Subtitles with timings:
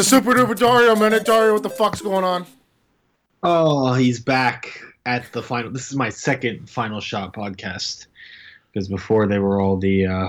[0.00, 1.26] It's a super duper Dario minute.
[1.26, 2.46] Dario, what the fuck's going on?
[3.42, 5.70] Oh, he's back at the final.
[5.70, 8.06] This is my second final shot podcast
[8.72, 10.06] because before they were all the.
[10.06, 10.28] Uh,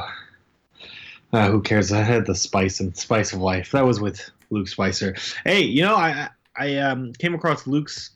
[1.31, 1.93] uh, who cares?
[1.93, 3.71] I had the spice and spice of life.
[3.71, 5.15] That was with Luke Spicer.
[5.46, 6.27] Hey, you know, I
[6.57, 8.11] I um, came across Luke's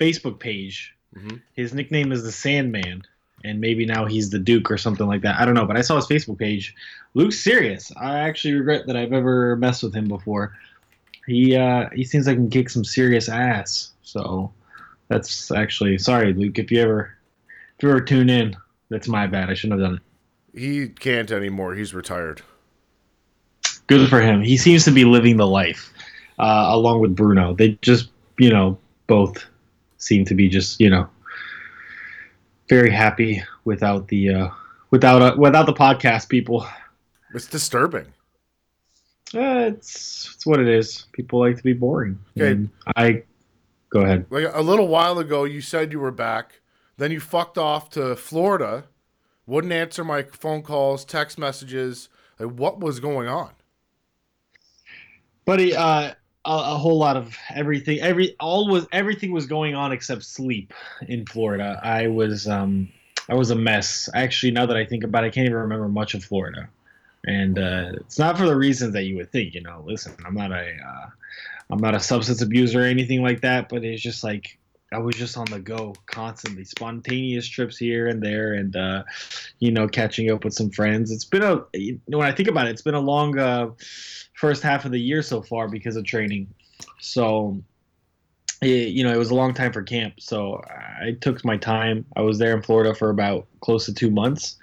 [0.00, 0.94] Facebook page.
[1.14, 1.42] Mhm.
[1.52, 3.02] His nickname is the Sandman,
[3.44, 5.38] and maybe now he's the Duke or something like that.
[5.38, 6.74] I don't know, but I saw his Facebook page.
[7.12, 7.92] Luke's serious.
[7.94, 10.56] I actually regret that I've ever messed with him before.
[11.26, 13.92] He uh, he seems like he can kick some serious ass.
[14.02, 14.52] So
[15.08, 16.58] that's actually sorry, Luke.
[16.58, 17.16] If you ever
[17.76, 18.56] if you ever tune in,
[18.88, 19.50] that's my bad.
[19.50, 20.02] I shouldn't have done it.
[20.58, 21.74] He can't anymore.
[21.74, 22.42] He's retired.
[23.86, 24.42] Good for him.
[24.42, 25.92] He seems to be living the life,
[26.38, 27.54] uh, along with Bruno.
[27.54, 29.44] They just, you know, both
[29.98, 31.08] seem to be just, you know,
[32.68, 34.48] very happy without the, uh,
[34.90, 36.66] without uh, without the podcast people.
[37.34, 38.13] It's disturbing.
[39.34, 41.06] Uh, it's it's what it is.
[41.12, 42.18] People like to be boring.
[42.36, 42.52] Okay.
[42.52, 43.22] And I
[43.90, 44.26] go ahead.
[44.30, 46.60] Like a little while ago, you said you were back.
[46.96, 48.84] Then you fucked off to Florida.
[49.46, 52.08] Wouldn't answer my phone calls, text messages.
[52.38, 53.50] Like, what was going on?
[55.44, 58.00] Buddy, uh, a, a whole lot of everything.
[58.00, 60.72] Every all was everything was going on except sleep
[61.08, 61.80] in Florida.
[61.82, 62.88] I was um
[63.28, 64.08] I was a mess.
[64.14, 66.68] Actually, now that I think about it, I can't even remember much of Florida.
[67.26, 69.54] And uh, it's not for the reasons that you would think.
[69.54, 71.06] You know, listen, I'm not a uh,
[71.70, 73.68] I'm not a substance abuser or anything like that.
[73.68, 74.58] But it's just like
[74.92, 79.02] I was just on the go constantly, spontaneous trips here and there, and uh,
[79.58, 81.10] you know, catching up with some friends.
[81.10, 83.70] It's been a you know, when I think about it, it's been a long uh,
[84.34, 86.52] first half of the year so far because of training.
[87.00, 87.60] So,
[88.62, 90.20] it, you know, it was a long time for camp.
[90.20, 92.06] So I took my time.
[92.16, 94.56] I was there in Florida for about close to two months,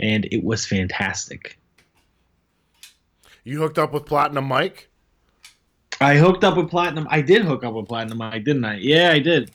[0.00, 1.58] and it was fantastic.
[3.46, 4.88] You hooked up with Platinum Mike?
[6.00, 7.06] I hooked up with Platinum.
[7.08, 8.78] I did hook up with Platinum, Mike, didn't I?
[8.78, 9.52] Yeah, I did.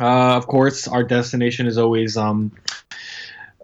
[0.00, 2.50] Uh, of course, our destination is always um,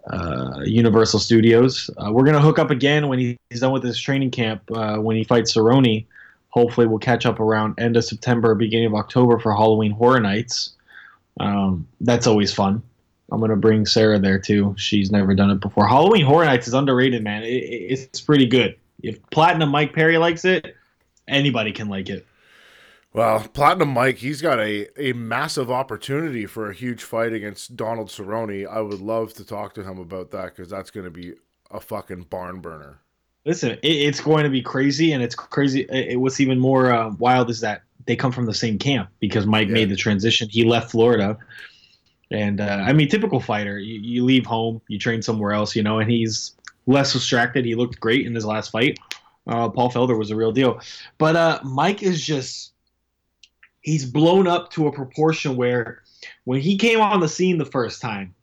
[0.07, 1.89] uh, Universal Studios.
[1.97, 4.61] Uh, we're gonna hook up again when he's done with his training camp.
[4.71, 6.05] Uh, when he fights Cerrone,
[6.47, 10.77] hopefully we'll catch up around end of September, beginning of October for Halloween Horror Nights.
[11.41, 12.81] Um, that's always fun.
[13.29, 14.75] I'm gonna bring Sarah there too.
[14.77, 15.89] She's never done it before.
[15.89, 17.43] Halloween Horror Nights is underrated, man.
[17.43, 18.77] It, it, it's pretty good.
[19.03, 20.75] If Platinum Mike Perry likes it,
[21.27, 22.25] anybody can like it.
[23.13, 28.07] Well, Platinum Mike, he's got a, a massive opportunity for a huge fight against Donald
[28.07, 28.65] Cerrone.
[28.65, 31.33] I would love to talk to him about that because that's going to be
[31.71, 32.99] a fucking barn burner.
[33.45, 35.81] Listen, it, it's going to be crazy, and it's crazy.
[35.89, 39.45] It, what's even more uh, wild is that they come from the same camp because
[39.45, 39.73] Mike Yeah.
[39.73, 40.47] made the transition.
[40.49, 41.37] He left Florida,
[42.31, 43.77] and uh, I mean, typical fighter.
[43.77, 46.55] You, you leave home, you train somewhere else, you know, and he's
[46.87, 47.65] less distracted.
[47.65, 48.99] He looked great in his last fight.
[49.47, 50.79] Uh, Paul Felder was a real deal,
[51.17, 52.73] but uh, Mike is just
[53.81, 56.03] he's blown up to a proportion where
[56.43, 58.35] when he came on the scene the first time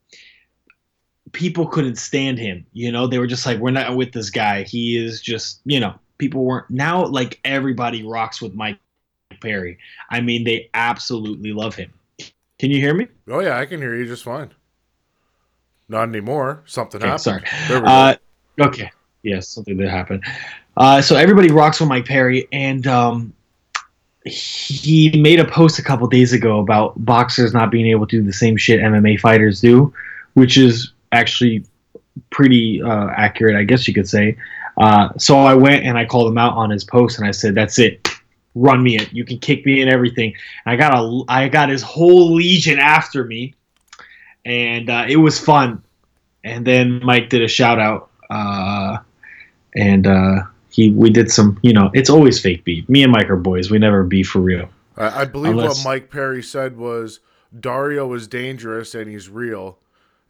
[1.33, 2.67] people couldn't stand him.
[2.73, 4.63] You know, they were just like, we're not with this guy.
[4.63, 6.71] He is just, you know, people weren't.
[6.71, 8.79] Now, like, everybody rocks with Mike
[9.41, 9.79] Perry.
[10.11, 11.93] I mean, they absolutely love him.
[12.59, 13.07] Can you hear me?
[13.29, 14.53] Oh, yeah, I can hear you just fine.
[15.89, 16.63] Not anymore.
[16.67, 17.47] Something Okay, happened.
[17.69, 18.19] sorry.
[18.59, 18.91] Okay.
[19.23, 20.23] Yes, something did happen.
[20.77, 23.33] Uh, so everybody rocks with Mike Perry, and um,
[24.25, 28.23] he made a post a couple days ago about boxers not being able to do
[28.23, 29.93] the same shit MMA fighters do,
[30.35, 31.65] which is actually
[32.31, 34.37] pretty uh, accurate, I guess you could say.
[34.77, 37.55] Uh, so I went and I called him out on his post, and I said,
[37.55, 38.09] "That's it,
[38.55, 39.13] run me it.
[39.13, 42.79] You can kick me and everything." And I got a, I got his whole legion
[42.79, 43.55] after me,
[44.45, 45.83] and uh, it was fun.
[46.45, 48.99] And then Mike did a shout out, uh,
[49.75, 51.59] and uh, he we did some.
[51.63, 52.89] You know, it's always fake beef.
[52.89, 53.71] Me and Mike are boys.
[53.71, 54.69] We never beef for real.
[54.97, 57.21] I, I believe unless- what Mike Perry said was
[57.59, 59.79] Dario is dangerous and he's real.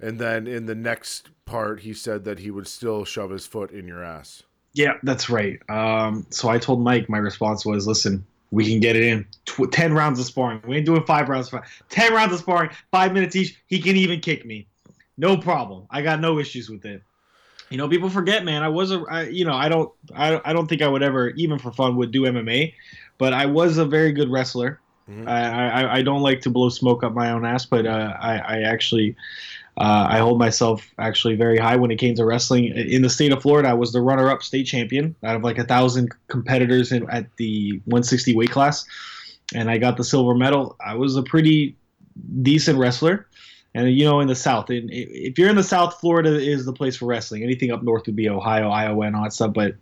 [0.01, 3.73] And then in the next part, he said that he would still shove his foot
[3.73, 4.45] in your ass.
[4.75, 5.59] Yeah, that's right.
[5.69, 7.09] Um, so I told Mike.
[7.09, 9.27] My response was, "Listen, we can get it in.
[9.47, 10.61] Tw- ten rounds of sparring.
[10.69, 11.53] We ain't doing five rounds.
[11.53, 13.61] Of, ten rounds of sparring, five minutes each.
[13.67, 14.69] He can even kick me,
[15.17, 15.87] no problem.
[15.91, 17.03] I got no issues with it.
[17.71, 18.63] You know, people forget, man.
[18.63, 21.31] I was a, I, you know, I don't, I, I don't think I would ever,
[21.31, 22.73] even for fun, would do MMA,
[23.19, 24.81] but I was a very good wrestler.
[25.09, 25.29] Mhm.
[25.29, 28.39] I, I, I don't like to blow smoke up my own ass, but uh, I,
[28.39, 29.17] I actually,
[29.77, 32.67] uh, I hold myself actually very high when it came to wrestling.
[32.67, 35.65] In the state of Florida, I was the runner-up state champion out of like a
[35.65, 38.85] thousand competitors in, at the 160 weight class,
[39.55, 40.77] and I got the silver medal.
[40.85, 41.77] I was a pretty
[42.43, 43.28] decent wrestler.
[43.79, 46.73] And you know, in the South, and if you're in the South, Florida is the
[46.73, 47.45] place for wrestling.
[47.45, 49.53] Anything up north would be Ohio, Iowa, and all that stuff.
[49.53, 49.77] But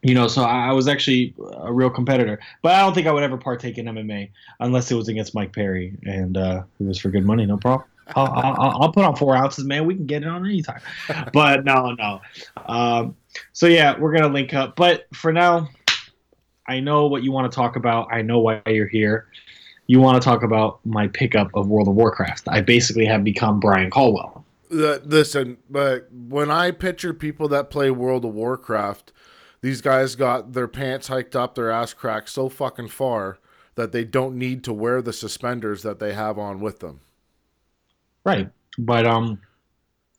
[0.00, 3.12] you know, so I, I was actually a real competitor, but I don't think I
[3.12, 6.98] would ever partake in MMA unless it was against Mike Perry, and uh, it was
[6.98, 7.86] for good money, no problem.
[8.14, 9.84] I'll, I'll, I'll put on four ounces, man.
[9.84, 10.80] We can get it on anytime.
[11.34, 12.20] But no, no.
[12.64, 13.16] Um,
[13.52, 14.74] so yeah, we're gonna link up.
[14.74, 15.68] But for now,
[16.66, 18.08] I know what you want to talk about.
[18.10, 19.26] I know why you're here.
[19.86, 22.48] You want to talk about my pickup of World of Warcraft.
[22.48, 24.44] I basically have become Brian Caldwell.
[24.70, 29.12] Uh, listen, but when I picture people that play World of Warcraft,
[29.60, 33.38] these guys got their pants hiked up, their ass cracked so fucking far
[33.76, 37.00] that they don't need to wear the suspenders that they have on with them.
[38.24, 38.50] Right.
[38.78, 39.40] But um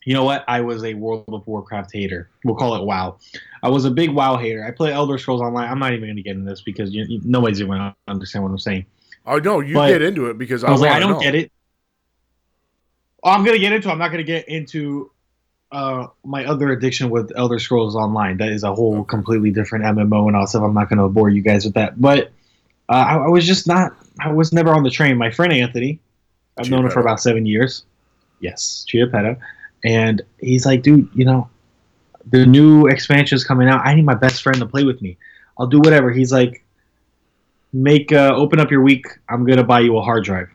[0.05, 0.45] you know what?
[0.47, 2.29] I was a World of Warcraft hater.
[2.45, 3.17] We'll call it WoW.
[3.61, 4.63] I was a big WoW hater.
[4.63, 5.69] I play Elder Scrolls Online.
[5.69, 8.45] I'm not even going to get into this because you, you, nobody's going to understand
[8.45, 8.85] what I'm saying.
[9.27, 11.19] Oh no, you But get into it because I, I was like, I don't know.
[11.19, 11.51] get it.
[13.23, 13.89] I'm gonna get into.
[13.89, 13.91] it.
[13.91, 15.11] I'm not gonna get into
[15.71, 18.37] uh, my other addiction with Elder Scrolls Online.
[18.37, 20.63] That is a whole completely different MMO and all stuff.
[20.63, 21.99] I'm not gonna bore you guys with that.
[21.99, 22.31] But
[22.89, 23.91] uh, I, I was just not.
[24.19, 25.17] I was never on the train.
[25.17, 25.99] My friend Anthony,
[26.57, 27.83] I've known him for about seven years.
[28.39, 29.37] Yes, Chiappetta,
[29.83, 31.49] and he's like, dude, you know,
[32.27, 33.85] the new expansion is coming out.
[33.85, 35.17] I need my best friend to play with me.
[35.59, 36.11] I'll do whatever.
[36.11, 36.63] He's like,
[37.73, 39.05] make uh, open up your week.
[39.29, 40.49] I'm gonna buy you a hard drive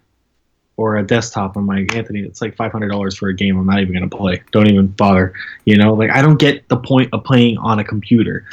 [0.76, 1.56] or a desktop.
[1.56, 3.58] I'm like, Anthony, it's like five hundred dollars for a game.
[3.58, 4.42] I'm not even gonna play.
[4.52, 5.32] Don't even bother.
[5.64, 8.44] You know, like I don't get the point of playing on a computer.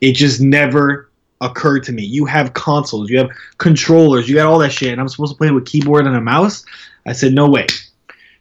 [0.00, 2.02] It just never occurred to me.
[2.02, 5.38] You have consoles, you have controllers, you got all that shit, and I'm supposed to
[5.38, 6.64] play with keyboard and a mouse.
[7.06, 7.66] I said, no way.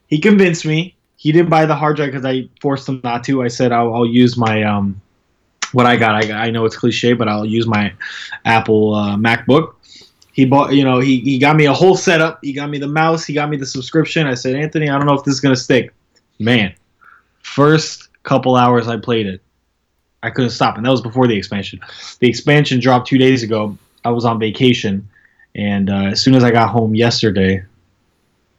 [0.07, 0.95] He convinced me.
[1.17, 3.43] He didn't buy the hard drive because I forced him not to.
[3.43, 5.01] I said I'll, I'll use my um,
[5.73, 6.23] what I got.
[6.23, 7.93] I, I know it's cliche, but I'll use my
[8.45, 9.75] Apple uh, MacBook.
[10.33, 12.39] He bought, you know, he, he got me a whole setup.
[12.41, 13.23] He got me the mouse.
[13.23, 14.25] He got me the subscription.
[14.25, 15.93] I said, Anthony, I don't know if this is gonna stick.
[16.39, 16.73] Man,
[17.41, 19.41] first couple hours I played it,
[20.23, 21.79] I couldn't stop, and that was before the expansion.
[22.19, 23.77] The expansion dropped two days ago.
[24.03, 25.07] I was on vacation,
[25.55, 27.63] and uh, as soon as I got home yesterday,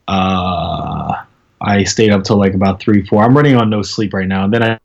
[0.07, 1.23] uh,
[1.59, 3.23] I stayed up till like about three, four.
[3.23, 4.79] I'm running on no sleep right now, and then I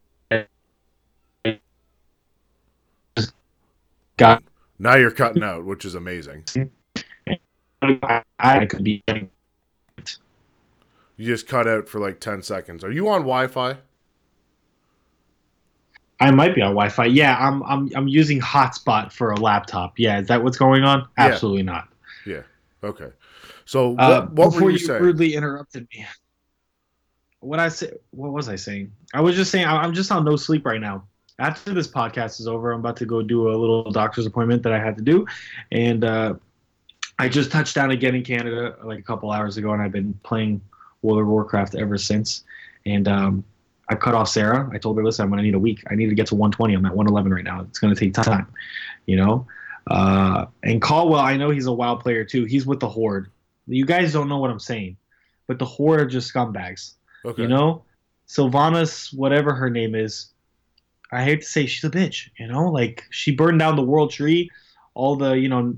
[4.21, 4.43] got
[4.79, 6.45] Now you're cutting out, which is amazing.
[7.83, 9.03] I, I could be
[11.17, 12.85] You just cut out for like ten seconds.
[12.85, 13.77] Are you on Wi-Fi?
[16.23, 17.07] I might be on Wi-Fi.
[17.07, 19.99] Yeah, I'm I'm I'm using hotspot for a laptop.
[19.99, 21.01] Yeah, is that what's going on?
[21.01, 21.27] Yeah.
[21.29, 21.89] Absolutely not.
[22.27, 22.43] Yeah.
[22.85, 23.09] Okay.
[23.65, 25.03] So what, Uh, what before were you, you saying?
[25.03, 26.07] rudely interrupted me.
[27.41, 27.93] What I say?
[28.11, 28.93] What was I saying?
[29.15, 31.07] I was just saying I'm just on no sleep right now.
[31.41, 34.73] After this podcast is over, I'm about to go do a little doctor's appointment that
[34.73, 35.27] I had to do,
[35.73, 36.35] and uh,
[37.19, 40.15] I just touched down again in Canada like a couple hours ago, and I've been
[40.23, 40.61] playing
[41.03, 42.45] World of Warcraft ever since.
[42.87, 43.45] And um,
[43.89, 44.71] I cut off Sarah.
[44.73, 45.83] I told her, listen, I'm going to need a week.
[45.91, 46.75] I need to get to 120.
[46.75, 47.63] I'm at 111 right now.
[47.69, 48.47] It's going to take time,
[49.07, 49.47] you know.
[49.87, 52.45] Uh, and Caldwell, I know he's a WoW player too.
[52.45, 53.31] He's with the Horde.
[53.67, 54.97] You guys don't know what I'm saying,
[55.47, 56.95] but the Horde are just scumbags.
[57.25, 57.43] Okay.
[57.43, 57.85] You know,
[58.29, 60.29] Sylvanas, whatever her name is.
[61.13, 62.29] I hate to say she's a bitch.
[62.39, 64.51] You know, like she burned down the world tree.
[64.95, 65.77] All the you know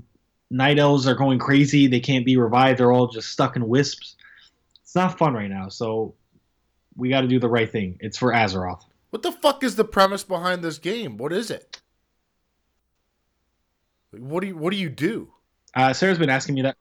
[0.49, 1.87] night elves are going crazy.
[1.87, 2.79] They can't be revived.
[2.79, 4.15] They're all just stuck in wisps.
[4.83, 5.69] It's not fun right now.
[5.69, 6.13] So
[6.95, 7.97] we got to do the right thing.
[7.99, 8.83] It's for Azeroth.
[9.09, 11.17] What the fuck is the premise behind this game?
[11.17, 11.81] What is it?
[14.11, 15.31] What do you What do you do?
[15.75, 16.77] Uh, Sarah's been asking me that.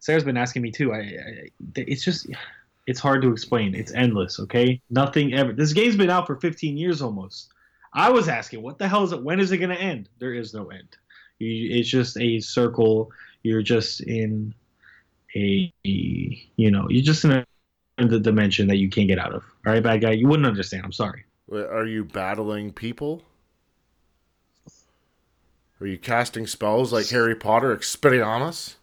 [0.00, 0.92] Sarah's been asking me too.
[0.92, 2.26] I, I, it's just,
[2.86, 3.74] it's hard to explain.
[3.74, 4.38] It's endless.
[4.38, 5.52] Okay, nothing ever.
[5.52, 7.50] This game's been out for 15 years almost.
[7.92, 9.22] I was asking, what the hell is it?
[9.22, 10.08] When is it going to end?
[10.18, 10.96] There is no end.
[11.38, 13.10] You, it's just a circle.
[13.42, 14.54] You're just in
[15.36, 17.46] a, you know, you're just in a
[17.98, 19.44] in the dimension that you can't get out of.
[19.66, 20.12] All right, bad guy.
[20.12, 20.84] You wouldn't understand.
[20.84, 21.24] I'm sorry.
[21.52, 23.22] Are you battling people?
[25.80, 28.76] Are you casting spells like Harry Potter, Expelliarmus?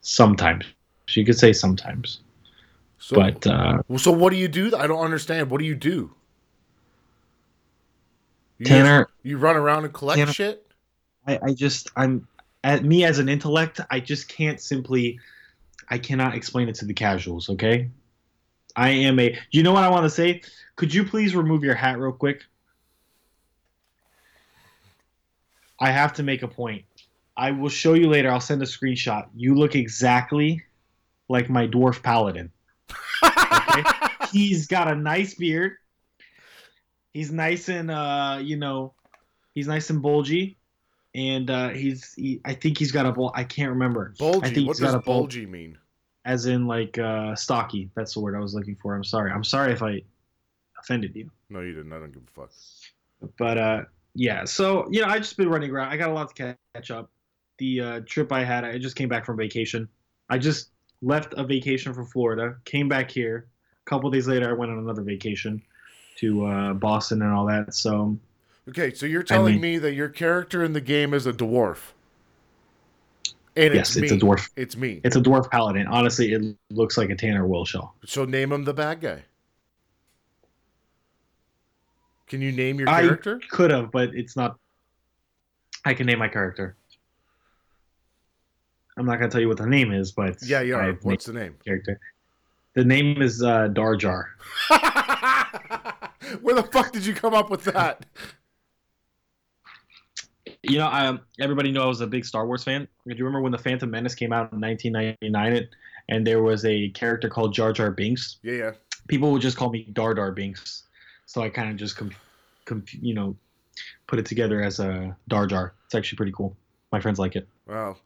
[0.00, 0.66] Sometimes
[1.08, 2.20] you could say sometimes,
[2.98, 4.74] So, but uh, so what do you do?
[4.76, 5.50] I don't understand.
[5.50, 6.14] What do you do?
[8.58, 10.66] You Tanner, just- you run around and collect Tanner- shit.
[11.26, 12.28] I, I just I'm
[12.62, 15.18] at me as an intellect, I just can't simply
[15.88, 17.90] I cannot explain it to the casuals, okay?
[18.76, 20.42] I am a you know what I want to say?
[20.76, 22.42] Could you please remove your hat real quick?
[25.80, 26.84] I have to make a point.
[27.36, 28.30] I will show you later.
[28.30, 29.26] I'll send a screenshot.
[29.34, 30.62] You look exactly
[31.28, 32.50] like my dwarf paladin.
[33.76, 33.82] Okay?
[34.30, 35.78] he's got a nice beard.
[37.14, 38.92] He's nice and uh, you know,
[39.54, 40.58] he's nice and bulgy,
[41.14, 43.32] and uh, he's he, I think he's got a bul.
[43.34, 44.12] I can't remember.
[44.16, 44.54] I bulgy.
[44.54, 45.78] think What does bulgy mean?
[46.24, 47.90] as in like uh, stocky.
[47.94, 48.94] That's the word I was looking for.
[48.94, 49.30] I'm sorry.
[49.30, 50.02] I'm sorry if I
[50.78, 51.92] offended you, No, you didn't.
[51.92, 52.50] I don't give a fuck.
[53.38, 53.82] but uh,
[54.14, 55.88] yeah, so you know, I just been running around.
[55.88, 57.10] I got a lot to catch up.
[57.58, 59.88] The uh, trip I had, I just came back from vacation.
[60.28, 60.70] I just
[61.02, 63.46] left a vacation for Florida, came back here.
[63.86, 65.62] A couple days later, I went on another vacation
[66.18, 67.74] to uh, Boston and all that.
[67.74, 68.16] So,
[68.68, 71.78] Okay, so you're telling mean- me that your character in the game is a dwarf.
[73.56, 74.18] And yes, it's, it's me.
[74.18, 74.48] a dwarf.
[74.56, 75.00] It's me.
[75.04, 75.86] It's a dwarf paladin.
[75.86, 77.90] Honestly, it looks like a Tanner Wilshell.
[78.04, 79.22] So name him the bad guy.
[82.26, 83.40] Can you name your I- character?
[83.50, 84.58] Could have, but it's not.
[85.84, 86.74] I can name my character.
[88.96, 90.92] I'm not gonna tell you what the name is, but Yeah, yeah.
[91.02, 91.56] What's the name?
[91.64, 92.00] character.
[92.74, 94.24] The name is uh, Darjar.
[96.42, 98.04] Where the fuck did you come up with that?
[100.62, 102.88] You know, um, everybody knew I was a big Star Wars fan.
[103.06, 105.52] Do you remember when the Phantom Menace came out in 1999?
[105.52, 105.70] It,
[106.08, 108.38] and there was a character called Jar Jar Binks.
[108.42, 108.70] Yeah, yeah.
[109.08, 110.84] People would just call me Dar Dar Binks,
[111.26, 112.12] so I kind of just, com-
[112.64, 113.36] com- you know,
[114.06, 115.74] put it together as a Dar Jar.
[115.86, 116.56] It's actually pretty cool.
[116.92, 117.46] My friends like it.
[117.66, 117.96] Wow.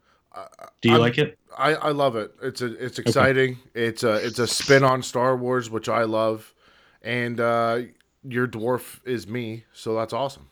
[0.80, 1.38] Do you I'm- like it?
[1.56, 2.32] I, I love it.
[2.40, 3.58] It's a it's exciting.
[3.74, 6.54] It's a it's a spin on Star Wars, which I love,
[7.02, 7.80] and uh,
[8.24, 10.48] your dwarf is me, so that's awesome.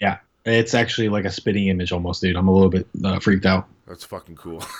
[0.00, 2.36] Yeah, it's actually like a spitting image almost, dude.
[2.36, 3.68] I'm a little bit uh, freaked out.
[3.86, 4.62] That's fucking cool.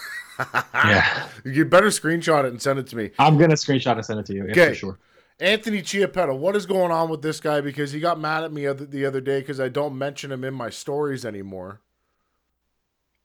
[0.74, 1.28] Yeah.
[1.44, 3.10] you better screenshot it and send it to me.
[3.18, 4.48] I'm gonna screenshot and send it to you.
[4.48, 4.70] Okay.
[4.70, 4.98] for sure.
[5.38, 7.60] Anthony Chiappetta, what is going on with this guy?
[7.60, 10.42] Because he got mad at me other, the other day because I don't mention him
[10.42, 11.80] in my stories anymore.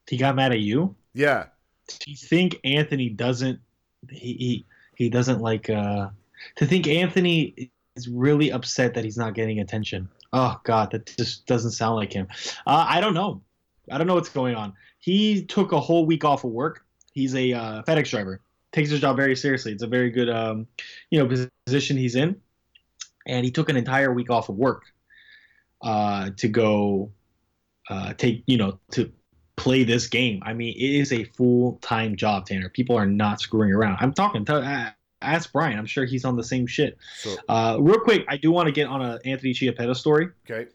[0.07, 0.95] He got mad at you.
[1.13, 1.45] Yeah,
[1.87, 3.59] Do you think Anthony doesn't?
[4.09, 5.69] He he, he doesn't like.
[5.69, 6.09] uh
[6.57, 10.07] To think Anthony is really upset that he's not getting attention.
[10.33, 12.27] Oh God, that just doesn't sound like him.
[12.65, 13.41] Uh, I don't know.
[13.91, 14.73] I don't know what's going on.
[14.99, 16.85] He took a whole week off of work.
[17.13, 18.41] He's a uh, FedEx driver.
[18.73, 19.71] Takes his job very seriously.
[19.71, 20.67] It's a very good, um,
[21.09, 22.39] you know, position he's in.
[23.25, 24.83] And he took an entire week off of work
[25.81, 27.11] uh, to go
[27.89, 29.11] uh, take, you know, to
[29.55, 30.41] play this game.
[30.45, 32.69] I mean, it is a full time job, Tanner.
[32.69, 33.97] People are not screwing around.
[33.99, 35.77] I'm talking to uh, ask Brian.
[35.77, 36.97] I'm sure he's on the same shit.
[37.17, 40.29] so Uh, real quick, I do want to get on a Anthony Chiappetta story.
[40.49, 40.69] okay.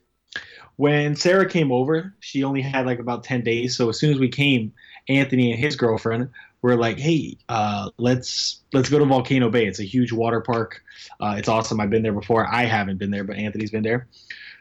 [0.76, 3.76] When Sarah came over, she only had like about ten days.
[3.76, 4.72] So as soon as we came,
[5.08, 6.30] Anthony and his girlfriend
[6.62, 9.66] were like, "Hey, uh, let's let's go to Volcano Bay.
[9.66, 10.82] It's a huge water park.
[11.20, 11.78] Uh, it's awesome.
[11.78, 12.46] I've been there before.
[12.46, 14.08] I haven't been there, but Anthony's been there.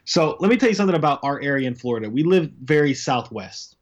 [0.04, 2.10] So let me tell you something about our area in Florida.
[2.10, 3.78] We live very southwest,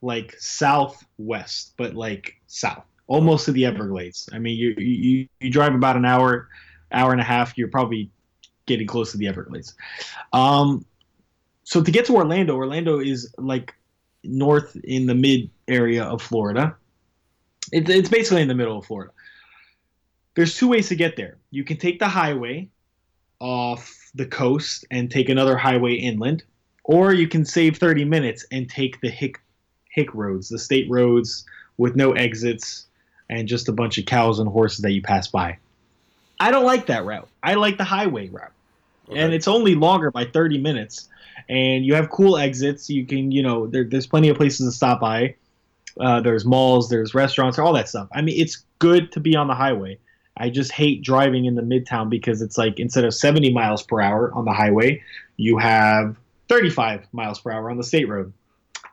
[0.00, 4.28] like southwest, but like south, almost to the Everglades.
[4.32, 6.48] I mean, you you you drive about an hour,
[6.92, 7.56] hour and a half.
[7.56, 8.10] You're probably
[8.66, 9.74] getting close to the Everglades.
[10.32, 10.84] Um,
[11.64, 13.74] so to get to Orlando, Orlando is like
[14.22, 16.76] north in the mid area of Florida.
[17.72, 19.12] It's it's basically in the middle of Florida.
[20.34, 21.38] There's two ways to get there.
[21.50, 22.68] You can take the highway
[23.38, 26.42] off the coast and take another highway inland,
[26.84, 29.40] or you can save 30 minutes and take the hick
[29.90, 31.44] hick roads, the state roads
[31.76, 32.86] with no exits
[33.34, 35.58] and just a bunch of cows and horses that you pass by.
[36.38, 37.28] I don't like that route.
[37.42, 38.52] I like the highway route.
[39.14, 41.08] And it's only longer by 30 minutes.
[41.48, 42.88] And you have cool exits.
[42.88, 45.34] You can you know there, there's plenty of places to stop by.
[46.00, 48.08] Uh, there's malls there's restaurants all that stuff.
[48.12, 49.98] I mean it's good to be on the highway.
[50.36, 54.00] I just hate driving in the midtown because it's like instead of 70 miles per
[54.00, 55.02] hour on the highway
[55.36, 56.16] you have
[56.48, 58.32] 35 miles per hour on the state road.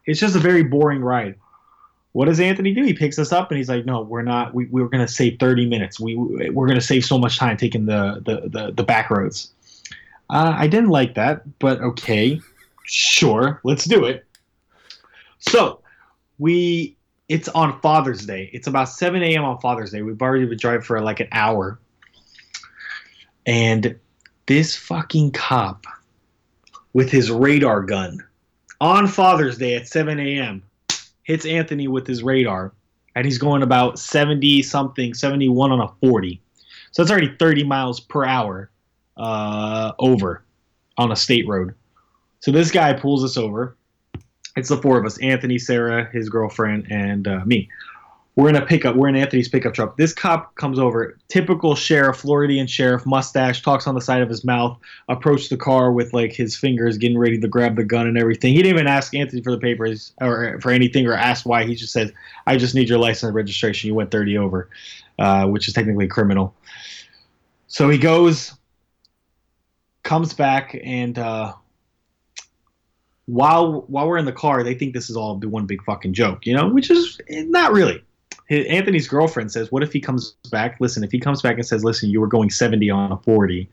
[0.05, 1.35] It's just a very boring ride
[2.13, 4.65] what does anthony do he picks us up and he's like no we're not we,
[4.65, 7.85] we're going to save 30 minutes we, we're going to save so much time taking
[7.85, 9.51] the, the, the, the back roads
[10.31, 12.39] uh, I didn't like that, but okay,
[12.85, 14.25] sure, let's do it.
[15.39, 15.81] So
[16.39, 16.95] we,
[17.27, 18.49] it's on Father's Day.
[18.53, 19.43] It's about 7 a.m.
[19.43, 20.01] on Father's Day.
[20.01, 21.79] We've already been driving for like an hour,
[23.45, 23.99] and
[24.45, 25.85] this fucking cop
[26.93, 28.25] with his radar gun
[28.79, 30.63] on Father's Day at 7 a.m.
[31.31, 32.73] hits Anthony with his radar,
[33.15, 36.41] and he's going about 70 something, 71 on a 40.
[36.91, 38.69] So it's already 30 miles per hour
[39.15, 40.43] uh, over
[40.97, 41.73] on a state road.
[42.41, 43.77] So this guy pulls us over.
[44.57, 47.69] It's the four of us: Anthony, Sarah, his girlfriend, and uh, me.
[48.37, 48.95] We're in a pickup.
[48.95, 49.97] We're in Anthony's pickup truck.
[49.97, 54.45] This cop comes over, typical sheriff, Floridian sheriff, mustache, talks on the side of his
[54.45, 54.77] mouth,
[55.09, 58.53] approached the car with like his fingers getting ready to grab the gun and everything.
[58.53, 61.65] He didn't even ask Anthony for the papers or for anything or ask why.
[61.65, 62.13] He just said,
[62.47, 63.89] "I just need your license and registration.
[63.89, 64.69] You went 30 over,"
[65.19, 66.55] uh, which is technically criminal.
[67.67, 68.53] So he goes,
[70.03, 71.53] comes back and uh,
[73.25, 76.45] while while we're in the car, they think this is all one big fucking joke,
[76.45, 78.03] you know, which is not really.
[78.51, 80.77] Anthony's girlfriend says, "What if he comes back?
[80.79, 83.69] Listen, if he comes back and says, listen, you were going 70 on a 40,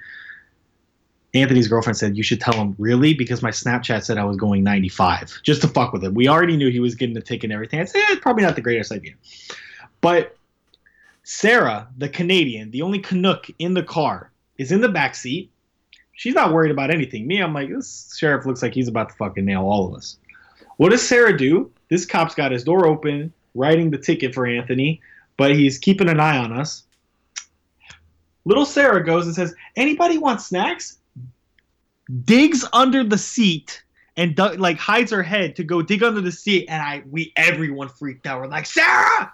[1.35, 3.15] Anthony's girlfriend said, You should tell him, really?
[3.15, 6.15] Because my Snapchat said I was going 95, just to fuck with him.
[6.15, 7.81] We already knew he was getting the ticket and everything.
[7.81, 9.13] I eh, probably not the greatest idea.
[10.01, 10.37] But
[11.25, 15.51] Sarah, the Canadian, the only Canuck in the car, is in the back seat.
[16.13, 17.27] She's not worried about anything.
[17.27, 20.17] Me, I'm like, this sheriff looks like he's about to fucking nail all of us.
[20.79, 21.71] What does Sarah do?
[21.91, 25.01] This cop's got his door open, writing the ticket for Anthony,
[25.37, 26.85] but he's keeping an eye on us.
[28.45, 30.99] Little Sarah goes and says, Anybody want snacks?
[32.25, 33.83] Digs under the seat
[34.17, 36.67] and like hides her head to go dig under the seat.
[36.69, 38.41] And I, we, everyone freaked out.
[38.41, 39.33] We're like, Sarah,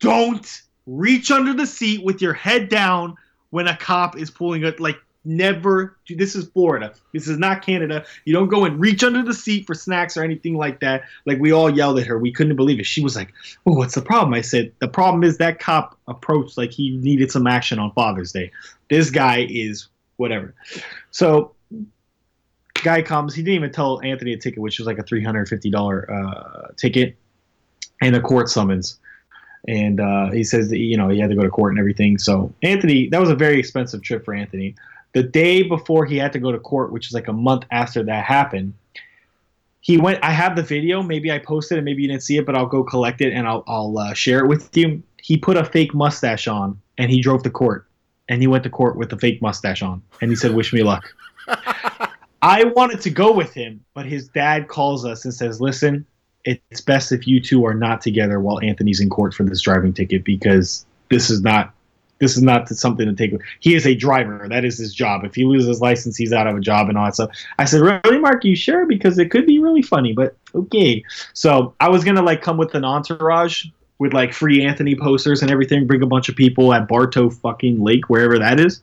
[0.00, 3.16] don't reach under the seat with your head down
[3.50, 4.80] when a cop is pulling it.
[4.80, 5.96] Like, never.
[6.08, 6.94] This is Florida.
[7.12, 8.04] This is not Canada.
[8.24, 11.02] You don't go and reach under the seat for snacks or anything like that.
[11.26, 12.18] Like, we all yelled at her.
[12.18, 12.86] We couldn't believe it.
[12.86, 13.32] She was like,
[13.66, 14.34] Oh, what's the problem?
[14.34, 18.32] I said, The problem is that cop approached like he needed some action on Father's
[18.32, 18.50] Day.
[18.88, 20.54] This guy is whatever.
[21.10, 21.54] So,
[22.82, 23.34] guy comes.
[23.34, 27.16] He didn't even tell Anthony a ticket, which was like a $350 uh, ticket
[28.00, 28.98] and a court summons
[29.68, 32.18] and uh, he says that you know he had to go to court and everything.
[32.18, 34.74] So Anthony, that was a very expensive trip for Anthony.
[35.12, 38.02] The day before he had to go to court, which is like a month after
[38.04, 38.74] that happened,
[39.80, 40.22] he went.
[40.22, 41.02] I have the video.
[41.02, 41.82] Maybe I posted it.
[41.82, 44.40] Maybe you didn't see it, but I'll go collect it and I'll I'll uh, share
[44.40, 45.02] it with you.
[45.22, 47.86] He put a fake mustache on and he drove to court.
[48.28, 50.02] And he went to court with a fake mustache on.
[50.20, 51.12] And he said, "Wish me luck."
[52.42, 56.06] I wanted to go with him, but his dad calls us and says, "Listen,
[56.44, 59.92] it's best if you two are not together while Anthony's in court for this driving
[59.92, 61.74] ticket because this is not
[62.20, 63.40] this is not something to take.
[63.60, 64.46] He is a driver.
[64.48, 65.24] That is his job.
[65.24, 67.30] If he loses his license, he's out of a job and all that stuff.
[67.58, 68.44] I said, really, Mark?
[68.44, 68.86] You sure?
[68.86, 70.12] Because it could be really funny.
[70.12, 71.02] But okay.
[71.32, 73.64] So I was gonna like come with an entourage
[73.98, 75.86] with like free Anthony posters and everything.
[75.86, 78.82] Bring a bunch of people at Bartow fucking Lake, wherever that is.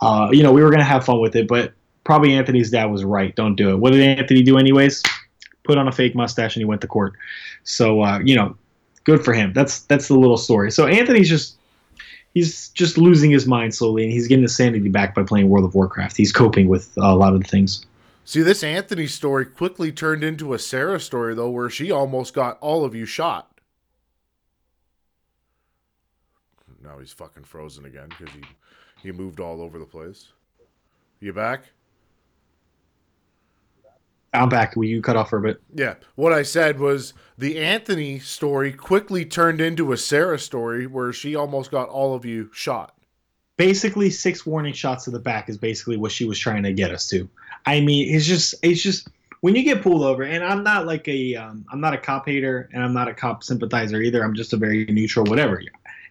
[0.00, 1.72] Uh, you know, we were gonna have fun with it, but
[2.02, 3.34] probably Anthony's dad was right.
[3.36, 3.76] Don't do it.
[3.76, 5.00] What did Anthony do anyways?
[5.62, 7.14] Put on a fake mustache and he went to court.
[7.62, 8.56] So uh, you know,
[9.04, 9.52] good for him.
[9.52, 10.72] That's that's the little story.
[10.72, 11.56] So Anthony's just
[12.34, 15.64] he's just losing his mind slowly, and he's getting his sanity back by playing World
[15.64, 16.16] of Warcraft.
[16.16, 17.86] He's coping with a lot of the things.
[18.26, 22.58] See, this Anthony story quickly turned into a Sarah story, though, where she almost got
[22.60, 23.50] all of you shot.
[26.82, 28.42] Now he's fucking frozen again because he
[29.02, 30.28] he moved all over the place.
[31.20, 31.64] You back?
[34.34, 34.74] I'm back.
[34.74, 35.62] Will you cut off for a bit?
[35.72, 35.94] Yeah.
[36.16, 41.36] What I said was the Anthony story quickly turned into a Sarah story where she
[41.36, 42.98] almost got all of you shot.
[43.56, 46.90] Basically, six warning shots to the back is basically what she was trying to get
[46.90, 47.28] us to.
[47.66, 49.08] I mean, it's just it's just
[49.40, 52.26] when you get pulled over, and I'm not like a um, I'm not a cop
[52.26, 54.24] hater, and I'm not a cop sympathizer either.
[54.24, 55.62] I'm just a very neutral whatever.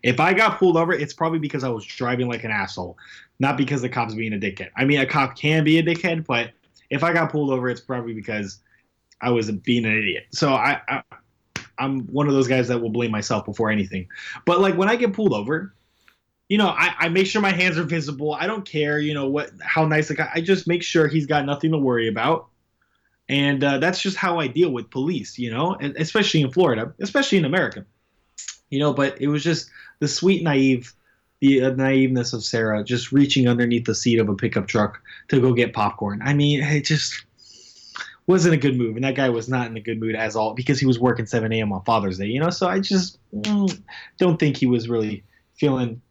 [0.03, 2.97] If I got pulled over, it's probably because I was driving like an asshole,
[3.39, 4.69] not because the cop's being a dickhead.
[4.77, 6.51] I mean, a cop can be a dickhead, but
[6.93, 8.59] if I got pulled over, it's probably because
[9.19, 10.27] I was being an idiot.
[10.31, 11.01] So I, I
[11.77, 14.07] I'm one of those guys that will blame myself before anything.
[14.45, 15.73] But like when I get pulled over,
[16.49, 18.33] you know, I, I make sure my hands are visible.
[18.33, 20.29] I don't care, you know, what how nice the guy.
[20.33, 22.49] I just make sure he's got nothing to worry about.
[23.29, 26.93] And uh, that's just how I deal with police, you know, and especially in Florida,
[26.99, 27.85] especially in America,
[28.69, 28.93] you know.
[28.93, 30.93] But it was just the sweet naive,
[31.43, 35.41] the uh, naiveness of Sarah just reaching underneath the seat of a pickup truck to
[35.41, 36.21] go get popcorn.
[36.23, 37.25] I mean, it just
[38.27, 40.53] wasn't a good move, and that guy was not in a good mood as all
[40.53, 41.73] because he was working 7 a.m.
[41.73, 42.49] on Father's Day, you know.
[42.49, 43.81] So I just mm,
[44.17, 45.25] don't think he was really
[45.55, 46.01] feeling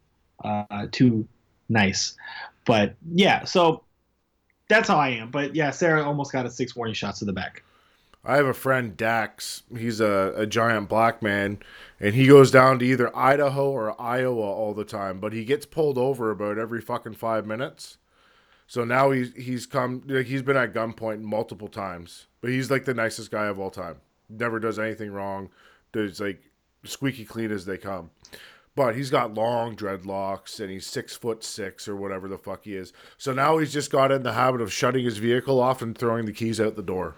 [0.44, 1.26] uh, too
[1.70, 2.14] nice.
[2.66, 3.84] But yeah, so
[4.68, 5.30] that's how I am.
[5.30, 7.62] But yeah, Sarah almost got a six warning shots to the back.
[8.24, 9.64] I have a friend, Dax.
[9.76, 11.58] He's a, a giant black man,
[11.98, 15.66] and he goes down to either Idaho or Iowa all the time, but he gets
[15.66, 17.98] pulled over about every fucking five minutes.
[18.68, 22.94] So now he's he's come he's been at gunpoint multiple times, but he's like the
[22.94, 23.96] nicest guy of all time.
[24.30, 25.50] Never does anything wrong.
[25.92, 26.42] Does like
[26.84, 28.10] squeaky clean as they come.
[28.74, 32.74] But he's got long dreadlocks and he's six foot six or whatever the fuck he
[32.74, 32.94] is.
[33.18, 36.24] So now he's just got in the habit of shutting his vehicle off and throwing
[36.24, 37.16] the keys out the door.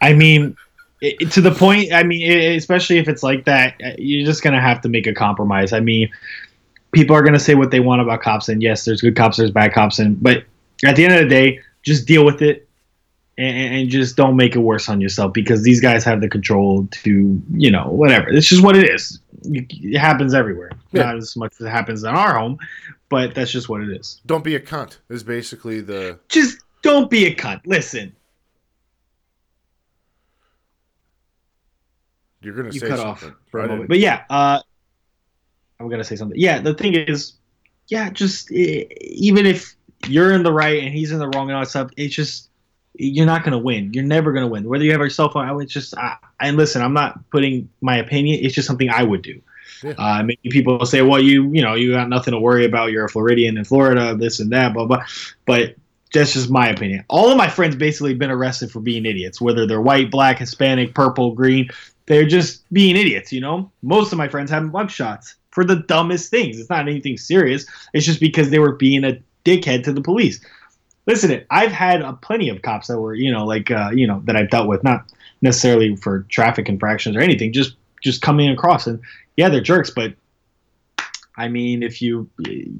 [0.00, 0.56] I mean,
[1.00, 1.92] it, to the point.
[1.92, 5.06] I mean, it, especially if it's like that, uh, you're just gonna have to make
[5.06, 5.72] a compromise.
[5.72, 6.10] I mean,
[6.92, 9.50] people are gonna say what they want about cops, and yes, there's good cops, there's
[9.50, 10.44] bad cops, and but
[10.84, 12.68] at the end of the day, just deal with it.
[13.38, 16.86] And, and just don't make it worse on yourself because these guys have the control
[16.90, 18.28] to, you know, whatever.
[18.28, 19.20] It's just what it is.
[19.44, 20.70] It happens everywhere.
[20.92, 21.04] Yeah.
[21.04, 22.58] Not as much as it happens in our home,
[23.08, 24.20] but that's just what it is.
[24.26, 27.62] Don't be a cunt is basically the Just don't be a cunt.
[27.64, 28.14] Listen,
[32.42, 33.30] you're gonna you say cut something.
[33.30, 33.88] off for a moment.
[33.88, 34.60] But yeah, uh,
[35.80, 36.38] I'm gonna say something.
[36.38, 37.34] Yeah, the thing is,
[37.88, 39.76] yeah, just eh, even if
[40.08, 41.90] you're in the right and he's in the wrong and all that stuff.
[41.96, 42.48] It's just
[42.94, 43.92] you're not gonna win.
[43.92, 44.64] You're never gonna win.
[44.64, 46.82] Whether you have your cell phone, I would just I, and listen.
[46.82, 48.44] I'm not putting my opinion.
[48.44, 49.40] It's just something I would do.
[49.82, 49.94] Yeah.
[49.98, 52.92] Uh, maybe people say, well, you you know you got nothing to worry about.
[52.92, 55.04] You're a Floridian in Florida, this and that, blah blah.
[55.46, 55.76] But
[56.12, 57.04] that's just my opinion.
[57.08, 60.94] All of my friends basically been arrested for being idiots, whether they're white, black, Hispanic,
[60.94, 61.70] purple, green.
[62.12, 63.72] They're just being idiots, you know.
[63.80, 66.58] Most of my friends have mugshots for the dumbest things.
[66.58, 67.64] It's not anything serious.
[67.94, 70.38] It's just because they were being a dickhead to the police.
[71.06, 74.20] Listen, I've had uh, plenty of cops that were, you know, like, uh, you know,
[74.26, 78.86] that I've dealt with, not necessarily for traffic infractions or anything, just just coming across
[78.86, 79.00] and
[79.38, 80.12] yeah, they're jerks, but
[81.38, 82.28] I mean, if you,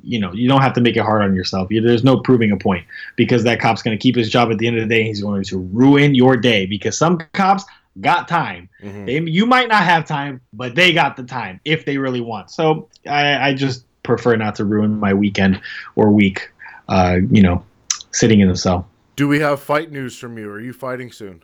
[0.03, 1.68] you know, you don't have to make it hard on yourself.
[1.71, 2.85] There's no proving a point
[3.16, 5.05] because that cop's going to keep his job at the end of the day.
[5.05, 7.64] He's going to ruin your day because some cops
[8.00, 8.68] got time.
[8.83, 9.05] Mm-hmm.
[9.05, 12.50] They, you might not have time, but they got the time if they really want.
[12.50, 15.61] So I, I just prefer not to ruin my weekend
[15.94, 16.50] or week,
[16.88, 17.64] uh, you know,
[18.11, 18.88] sitting in the cell.
[19.16, 20.50] Do we have fight news from you?
[20.50, 21.42] Are you fighting soon?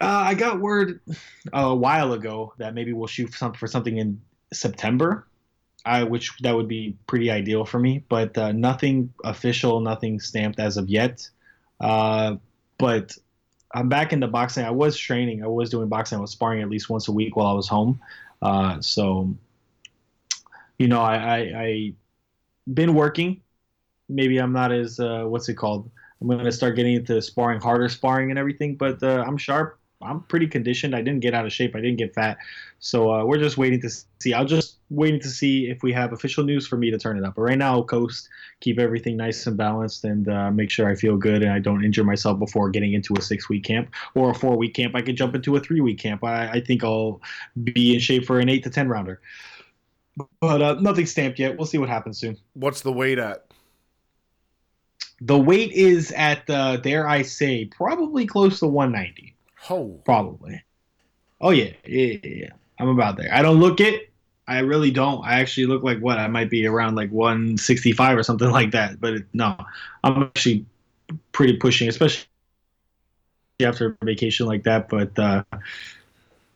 [0.00, 1.00] Uh, I got word
[1.52, 4.20] a while ago that maybe we'll shoot some, for something in
[4.52, 5.28] September,
[5.86, 8.04] I, which that would be pretty ideal for me.
[8.08, 11.28] But uh, nothing official, nothing stamped as of yet.
[11.80, 12.36] Uh,
[12.78, 13.16] but
[13.74, 14.64] I'm back into boxing.
[14.64, 15.42] I was training.
[15.42, 16.18] I was doing boxing.
[16.18, 18.00] I was sparring at least once a week while I was home.
[18.40, 19.34] Uh, so,
[20.78, 21.94] you know, I, I, I
[22.72, 23.40] been working.
[24.08, 25.90] Maybe I'm not as uh, what's it called.
[26.20, 28.76] I'm going to start getting into sparring, harder sparring and everything.
[28.76, 29.78] But uh, I'm sharp.
[30.02, 30.94] I'm pretty conditioned.
[30.94, 31.74] I didn't get out of shape.
[31.74, 32.38] I didn't get fat.
[32.78, 34.34] So uh, we're just waiting to see.
[34.34, 37.24] I'll just waiting to see if we have official news for me to turn it
[37.24, 37.34] up.
[37.36, 38.28] But right now, I'll coast,
[38.60, 41.84] keep everything nice and balanced, and uh, make sure I feel good and I don't
[41.84, 44.94] injure myself before getting into a six week camp or a four week camp.
[44.94, 46.24] I could jump into a three week camp.
[46.24, 47.20] I, I think I'll
[47.62, 49.20] be in shape for an eight to ten rounder.
[50.40, 51.56] But uh, nothing stamped yet.
[51.56, 52.36] We'll see what happens soon.
[52.54, 53.46] What's the weight at?
[55.22, 59.36] The weight is at, uh, dare I say, probably close to 190.
[59.70, 60.62] Oh, probably.
[61.40, 62.50] Oh yeah, yeah, yeah.
[62.78, 63.32] I'm about there.
[63.32, 64.10] I don't look it.
[64.46, 65.24] I really don't.
[65.24, 69.00] I actually look like what I might be around like 165 or something like that.
[69.00, 69.56] But it, no,
[70.04, 70.66] I'm actually
[71.32, 72.26] pretty pushing, especially
[73.62, 74.88] after a vacation like that.
[74.88, 75.44] But uh,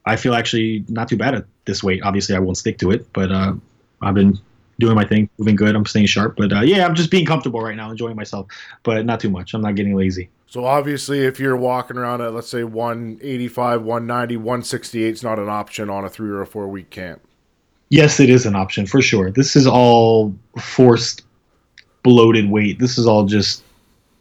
[0.05, 2.03] I feel actually not too bad at this weight.
[2.03, 3.55] Obviously, I won't stick to it, but uh,
[4.03, 4.39] I've been
[4.79, 5.75] doing my thing, moving good.
[5.75, 6.37] I'm staying sharp.
[6.37, 8.47] But uh, yeah, I'm just being comfortable right now, enjoying myself,
[8.83, 9.55] but not too much.
[9.55, 10.29] I'm not getting lazy.
[10.49, 15.49] So obviously, if you're walking around at let's say 185, 190, 168 is not an
[15.49, 17.21] option on a three or a four week camp.
[17.89, 19.31] Yes, it is an option for sure.
[19.31, 21.23] This is all forced
[22.03, 22.79] bloated weight.
[22.79, 23.65] This is all just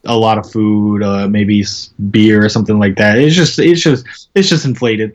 [0.05, 1.63] a lot of food, uh, maybe
[2.09, 3.17] beer or something like that.
[3.17, 5.13] It's just it's just it's just inflated.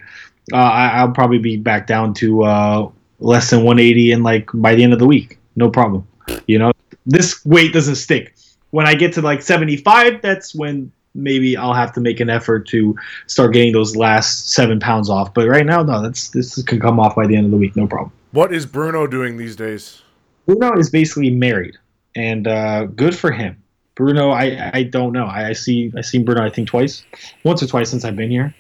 [0.53, 4.75] Uh, I, will probably be back down to uh, less than 180 and like by
[4.75, 6.07] the end of the week, no problem.
[6.47, 6.73] You know,
[7.07, 8.35] this weight doesn't stick.
[8.71, 12.69] When I get to like 75, that's when maybe I'll have to make an effort
[12.69, 12.97] to
[13.27, 15.35] start getting those last seven pounds off.
[15.35, 17.77] But right now, no, that's this can come off by the end of the week,
[17.77, 18.13] no problem.
[18.33, 20.03] What is Bruno doing these days?
[20.47, 21.77] Bruno is basically married,
[22.15, 23.63] and uh, good for him.
[23.95, 25.27] Bruno, I I don't know.
[25.27, 27.05] I, I see I seen Bruno I think twice,
[27.45, 28.55] once or twice since I've been here.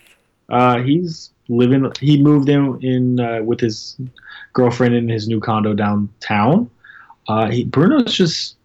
[0.48, 1.90] Uh, he's living.
[2.00, 3.96] He moved in in uh, with his
[4.52, 6.68] girlfriend in his new condo downtown.
[7.28, 8.56] Uh, he, Bruno's just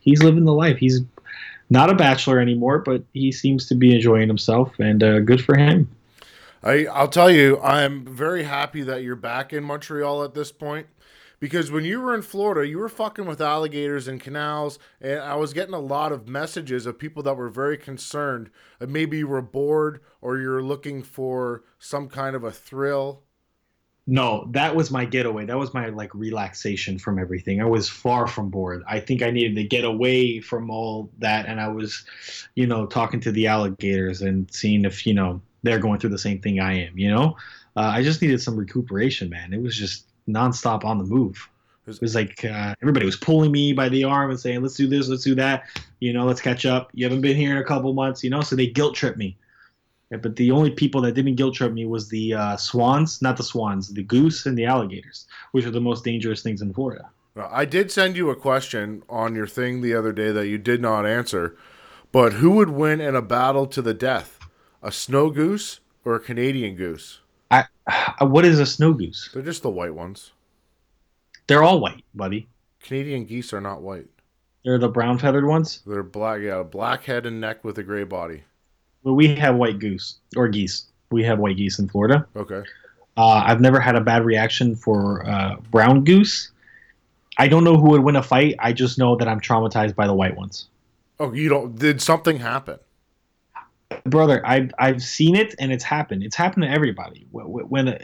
[0.00, 0.78] he's living the life.
[0.78, 1.00] He's
[1.70, 5.56] not a bachelor anymore, but he seems to be enjoying himself, and uh, good for
[5.56, 5.88] him.
[6.62, 10.86] I, I'll tell you, I'm very happy that you're back in Montreal at this point
[11.38, 15.34] because when you were in Florida, you were fucking with alligators and canals, and I
[15.34, 18.50] was getting a lot of messages of people that were very concerned.
[18.80, 23.24] Maybe you were bored or you're looking for some kind of a thrill
[24.06, 25.46] no, that was my getaway.
[25.46, 27.62] That was my like relaxation from everything.
[27.62, 28.82] I was far from bored.
[28.86, 32.04] I think I needed to get away from all that and I was,
[32.54, 36.18] you know, talking to the alligators and seeing if, you know, they're going through the
[36.18, 37.36] same thing I am, you know?
[37.76, 39.54] Uh, I just needed some recuperation, man.
[39.54, 41.48] It was just nonstop on the move.
[41.86, 44.86] It was like uh, everybody was pulling me by the arm and saying, "Let's do
[44.86, 45.64] this, let's do that."
[46.00, 46.88] You know, let's catch up.
[46.94, 48.40] You haven't been here in a couple months, you know.
[48.40, 49.36] So they guilt trip me
[50.16, 53.42] but the only people that didn't guilt trip me was the uh, swans, not the
[53.42, 57.10] swans, the goose and the alligators, which are the most dangerous things in Florida.
[57.34, 60.58] Well, I did send you a question on your thing the other day that you
[60.58, 61.56] did not answer,
[62.12, 64.38] but who would win in a battle to the death,
[64.82, 67.20] a snow goose or a Canadian goose?
[67.50, 67.64] I,
[68.20, 69.30] what is a snow goose?
[69.32, 70.32] They're just the white ones.
[71.46, 72.48] They're all white, buddy.
[72.80, 74.06] Canadian geese are not white.
[74.64, 75.82] They're the brown feathered ones.
[75.86, 78.44] They're black, yeah, black head and neck with a gray body.
[79.04, 80.86] Well, we have white goose or geese.
[81.10, 82.26] We have white geese in Florida.
[82.34, 82.62] Okay.
[83.16, 86.50] Uh, I've never had a bad reaction for uh, brown goose.
[87.38, 88.56] I don't know who would win a fight.
[88.58, 90.66] I just know that I'm traumatized by the white ones.
[91.20, 91.78] Oh, you don't?
[91.78, 92.78] Did something happen?
[94.04, 96.24] Brother, I've I've seen it and it's happened.
[96.24, 97.26] It's happened to everybody.
[97.30, 97.98] When, when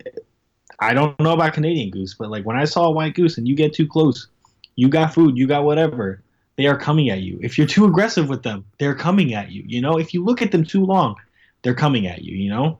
[0.78, 3.48] I don't know about Canadian goose, but like when I saw a white goose and
[3.48, 4.28] you get too close,
[4.76, 6.22] you got food, you got whatever,
[6.60, 7.38] they are coming at you.
[7.42, 9.64] If you're too aggressive with them, they're coming at you.
[9.66, 11.16] You know, if you look at them too long,
[11.62, 12.36] they're coming at you.
[12.36, 12.78] You know,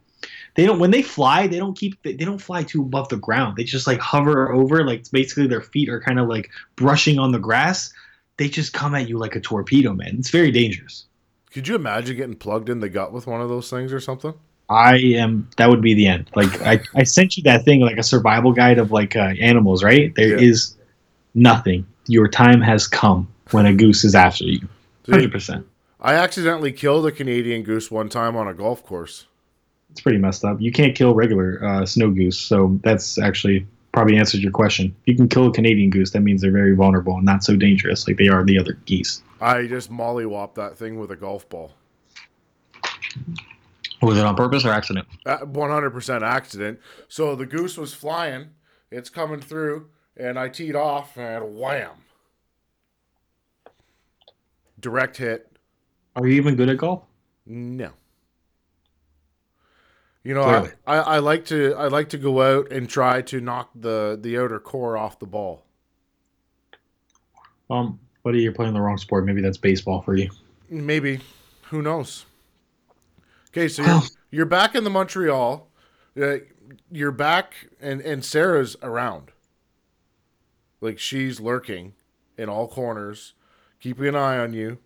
[0.55, 3.57] they don't when they fly, they don't keep they don't fly too above the ground.
[3.57, 7.33] They just like hover over, like basically their feet are kind of like brushing on
[7.33, 7.93] the grass.
[8.37, 10.17] They just come at you like a torpedo, man.
[10.19, 11.07] It's very dangerous.
[11.53, 14.35] Could you imagine getting plugged in the gut with one of those things or something?
[14.69, 15.49] I am.
[15.57, 16.31] That would be the end.
[16.37, 19.83] Like I, I sent you that thing, like a survival guide of like uh, animals.
[19.83, 20.15] Right?
[20.15, 20.49] There yeah.
[20.49, 20.77] is
[21.35, 21.87] nothing.
[22.07, 24.69] Your time has come when a goose is after you.
[25.09, 25.67] Hundred percent.
[26.01, 29.27] I accidentally killed a Canadian goose one time on a golf course.
[29.91, 30.61] It's pretty messed up.
[30.61, 34.95] You can't kill regular uh, snow goose, so that's actually probably answers your question.
[35.03, 37.57] If you can kill a Canadian goose, that means they're very vulnerable and not so
[37.57, 39.23] dangerous like they are the other geese.
[39.41, 41.73] I just mollywopped that thing with a golf ball.
[44.01, 45.09] Was it on purpose or accident?
[45.45, 46.79] One hundred percent accident.
[47.09, 48.51] So the goose was flying,
[48.91, 51.91] it's coming through, and I teed off and wham!
[54.81, 55.51] Direct hit.
[56.17, 57.03] Are you even good at golf?
[57.47, 57.91] No.
[60.23, 63.41] You know, I, I, I, like to I like to go out and try to
[63.41, 65.65] knock the the outer core off the ball.
[67.71, 69.25] Um, buddy, you're playing the wrong sport.
[69.25, 70.29] Maybe that's baseball for you.
[70.69, 71.21] Maybe,
[71.63, 72.27] who knows?
[73.49, 75.67] Okay, so you're, you're back in the Montreal.
[76.21, 76.37] Uh,
[76.91, 79.33] you're back, and and Sarah's around.
[80.83, 81.95] Like she's lurking
[82.37, 83.35] in all corners,
[83.81, 84.79] keeping an eye on you.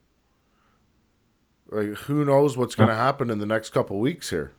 [1.71, 4.53] Like who knows what's going to happen in the next couple weeks here?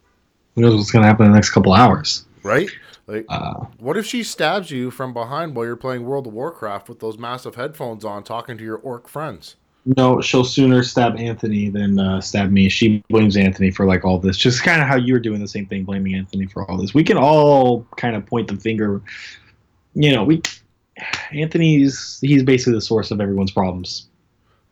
[0.55, 2.25] Who knows what's going to happen in the next couple hours?
[2.43, 2.69] Right?
[3.07, 6.89] Like, uh, what if she stabs you from behind while you're playing World of Warcraft
[6.89, 9.55] with those massive headphones on, talking to your orc friends?
[9.97, 12.69] No, she'll sooner stab Anthony than uh, stab me.
[12.69, 14.35] She blames Anthony for like all this.
[14.37, 16.95] Just kind of how you're doing the same thing, blaming Anthony for all this.
[16.95, 19.03] We can all kind of point the finger.
[19.93, 20.41] You know, we
[21.31, 24.07] Anthony's he's basically the source of everyone's problems.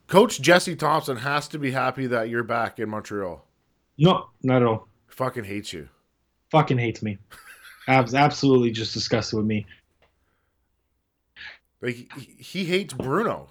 [0.08, 3.46] Coach Jesse Thompson has to be happy that you're back in Montreal.
[3.98, 4.88] No, not at all.
[5.08, 5.89] Fucking hates you.
[6.52, 7.18] Fucking hates me.
[7.88, 9.66] absolutely just disgusted with me.
[11.82, 13.50] Like he, he hates Bruno.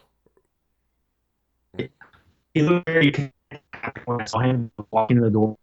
[2.54, 3.12] He looked very
[4.04, 5.56] when I saw him walking in the door.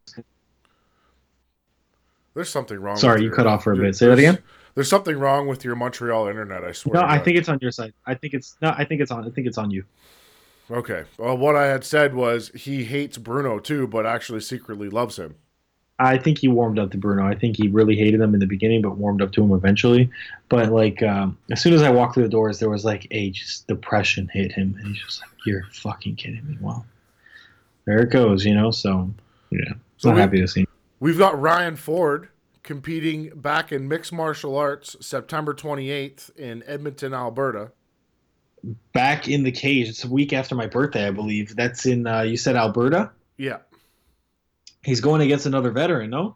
[2.34, 2.97] There's something wrong.
[2.97, 3.95] Sorry, you your, cut off for a bit.
[3.95, 4.38] Say that again.
[4.75, 6.63] There's something wrong with your Montreal internet.
[6.63, 7.02] I swear.
[7.02, 7.93] No, I think it's on your side.
[8.06, 8.73] I think it's no.
[8.78, 9.25] I think it's on.
[9.25, 9.84] I think it's on you.
[10.71, 11.05] Okay.
[11.17, 15.36] Well, what I had said was he hates Bruno too, but actually secretly loves him.
[16.01, 17.27] I think he warmed up to Bruno.
[17.27, 20.10] I think he really hated him in the beginning, but warmed up to him eventually.
[20.47, 23.32] But like um, as soon as I walked through the doors, there was like a
[23.32, 26.86] just depression hit him, and he's just like, "You're fucking kidding me." Well,
[27.86, 28.71] there it goes, you know.
[28.71, 29.13] So
[29.49, 30.65] yeah, so we, happy to see.
[31.01, 32.29] We've got Ryan Ford
[32.63, 37.71] competing back in mixed martial arts September 28th in Edmonton, Alberta.
[38.93, 39.87] Back in the cage.
[39.87, 41.55] It's a week after my birthday, I believe.
[41.55, 43.11] That's in uh, you said Alberta.
[43.37, 43.57] Yeah.
[44.83, 46.35] He's going against another veteran, no?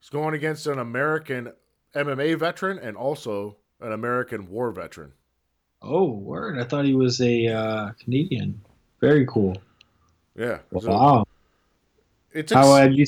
[0.00, 1.52] He's going against an American
[1.94, 5.12] MMA veteran and also an American war veteran.
[5.82, 6.58] Oh, word!
[6.58, 8.60] I thought he was a uh, Canadian.
[9.00, 9.56] Very cool.
[10.34, 10.58] Yeah.
[10.70, 11.26] Wow.
[12.32, 13.04] it's how have you?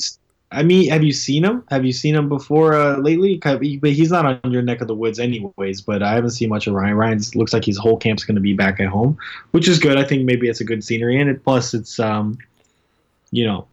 [0.49, 1.63] I mean, have you seen him?
[1.69, 3.37] Have you seen him before uh, lately?
[3.37, 5.81] But he's not on your neck of the woods, anyways.
[5.81, 6.95] But I haven't seen much of Ryan.
[6.95, 9.17] Ryan looks like his whole camp's going to be back at home,
[9.51, 9.97] which is good.
[9.97, 12.37] I think maybe it's a good scenery, and it plus it's um,
[13.31, 13.67] you know,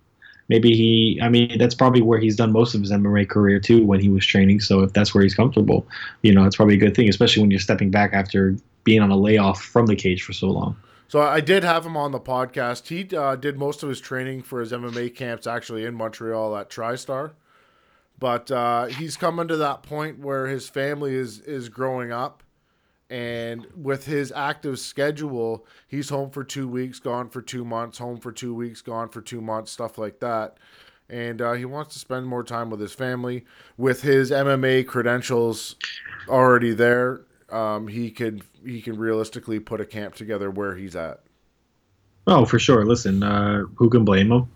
[0.49, 3.85] maybe he i mean that's probably where he's done most of his mma career too
[3.85, 5.87] when he was training so if that's where he's comfortable
[6.23, 9.11] you know it's probably a good thing especially when you're stepping back after being on
[9.11, 10.77] a layoff from the cage for so long
[11.09, 14.43] so i did have him on the podcast he uh, did most of his training
[14.43, 17.33] for his mma camps actually in montreal at tristar
[18.17, 22.45] but uh, he's coming to that point where his family is is growing up
[23.11, 28.19] and with his active schedule, he's home for two weeks, gone for two months, home
[28.19, 30.57] for two weeks, gone for two months, stuff like that.
[31.09, 33.45] And uh, he wants to spend more time with his family.
[33.77, 35.77] With his MMA credentials
[36.29, 41.20] already there, um, he could he can realistically put a camp together where he's at.
[42.26, 42.85] Oh, for sure.
[42.85, 44.48] Listen, uh, who can blame him?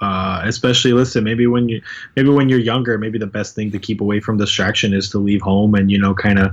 [0.00, 1.80] Uh, especially listen maybe when you
[2.16, 5.18] maybe when you're younger maybe the best thing to keep away from distraction is to
[5.18, 6.52] leave home and you know kind of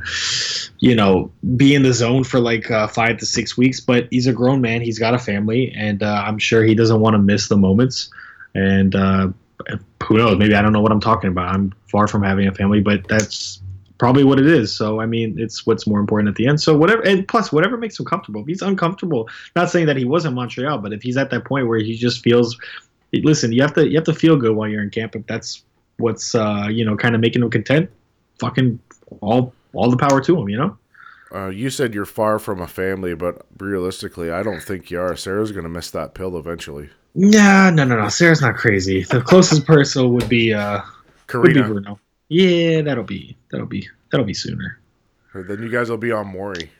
[0.77, 4.27] you know be in the zone for like uh, five to six weeks but he's
[4.27, 7.17] a grown man he's got a family and uh, i'm sure he doesn't want to
[7.17, 8.11] miss the moments
[8.53, 9.27] and uh,
[10.03, 12.53] who knows maybe i don't know what i'm talking about i'm far from having a
[12.53, 13.59] family but that's
[14.01, 14.75] probably what it is.
[14.75, 16.59] So I mean, it's what's more important at the end.
[16.59, 18.41] So whatever, and plus whatever makes him comfortable.
[18.41, 21.45] If he's uncomfortable, not saying that he was in Montreal, but if he's at that
[21.45, 22.57] point where he just feels,
[23.13, 25.15] listen, you have to you have to feel good while you're in camp.
[25.15, 25.63] If that's
[25.97, 27.91] what's uh, you know kind of making him content,
[28.39, 28.79] fucking
[29.21, 30.49] all all the power to him.
[30.49, 30.77] You know.
[31.33, 35.15] Uh, you said you're far from a family, but realistically, I don't think you are.
[35.15, 36.89] Sarah's gonna miss that pill eventually.
[37.13, 38.09] Yeah, no, no, no.
[38.09, 39.03] Sarah's not crazy.
[39.03, 40.81] The closest person would be uh,
[41.35, 41.67] would be Karina.
[41.67, 41.99] Bruno.
[42.31, 44.79] Yeah, that'll be that'll be that'll be sooner.
[45.33, 46.71] Then you guys will be on Maury.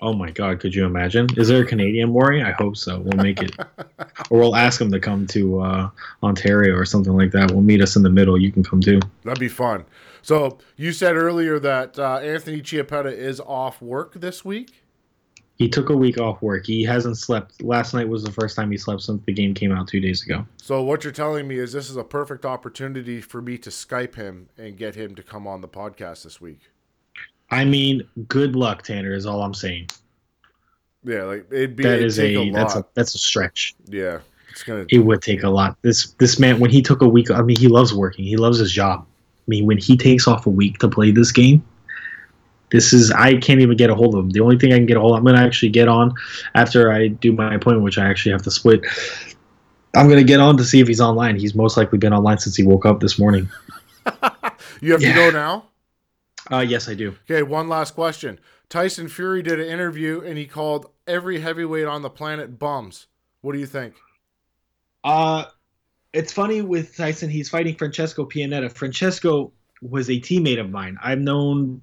[0.00, 1.26] Oh my God, could you imagine?
[1.36, 2.44] Is there a Canadian Maury?
[2.44, 3.00] I hope so.
[3.00, 3.56] We'll make it,
[4.30, 5.90] or we'll ask him to come to uh,
[6.22, 7.50] Ontario or something like that.
[7.50, 8.40] We'll meet us in the middle.
[8.40, 9.00] You can come too.
[9.24, 9.84] That'd be fun.
[10.22, 14.84] So you said earlier that uh, Anthony Chiappetta is off work this week.
[15.56, 16.66] He took a week off work.
[16.66, 17.62] He hasn't slept.
[17.62, 20.22] Last night was the first time he slept since the game came out two days
[20.22, 20.46] ago.
[20.58, 24.16] So what you're telling me is this is a perfect opportunity for me to Skype
[24.16, 26.60] him and get him to come on the podcast this week.
[27.50, 29.14] I mean, good luck, Tanner.
[29.14, 29.88] Is all I'm saying.
[31.04, 33.74] Yeah, like it'd be That it'd is a, a, that's a that's a stretch.
[33.86, 34.18] yeah,
[34.50, 34.84] it's gonna.
[34.90, 35.78] It would take a lot.
[35.82, 37.30] This this man when he took a week.
[37.30, 38.24] I mean, he loves working.
[38.24, 39.06] He loves his job.
[39.08, 41.64] I mean, when he takes off a week to play this game,
[42.70, 44.30] this is I can't even get a hold of him.
[44.30, 46.12] The only thing I can get a hold, I'm gonna actually get on
[46.54, 48.84] after I do my appointment, which I actually have to split.
[49.94, 51.36] I'm gonna get on to see if he's online.
[51.36, 53.48] He's most likely been online since he woke up this morning.
[54.80, 55.14] You have Yeah.
[55.14, 55.64] to go now.
[56.50, 57.16] Uh, yes, I do.
[57.30, 58.38] Okay, one last question.
[58.68, 63.06] Tyson Fury did an interview and he called every heavyweight on the planet bums.
[63.40, 63.94] What do you think?
[65.02, 65.44] Uh,
[66.12, 67.30] it's funny with Tyson.
[67.30, 68.70] He's fighting Francesco Pianeta.
[68.72, 69.52] Francesco
[69.82, 70.98] was a teammate of mine.
[71.02, 71.80] I've known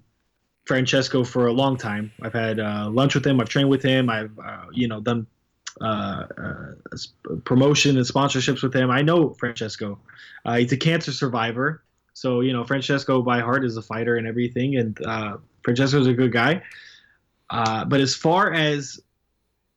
[0.65, 2.12] Francesco for a long time.
[2.21, 3.39] I've had uh, lunch with him.
[3.39, 4.10] I've trained with him.
[4.10, 5.28] I've uh, you know done
[5.82, 8.89] uh, uh, promotion and sponsorships with him.
[8.89, 9.99] I know Francesco.
[10.45, 11.84] Uh, he's a cancer survivor.
[12.13, 14.78] So you know Francesco by heart is a fighter and everything.
[14.78, 16.62] And uh, Francesco's a good guy.
[17.49, 18.99] But as far as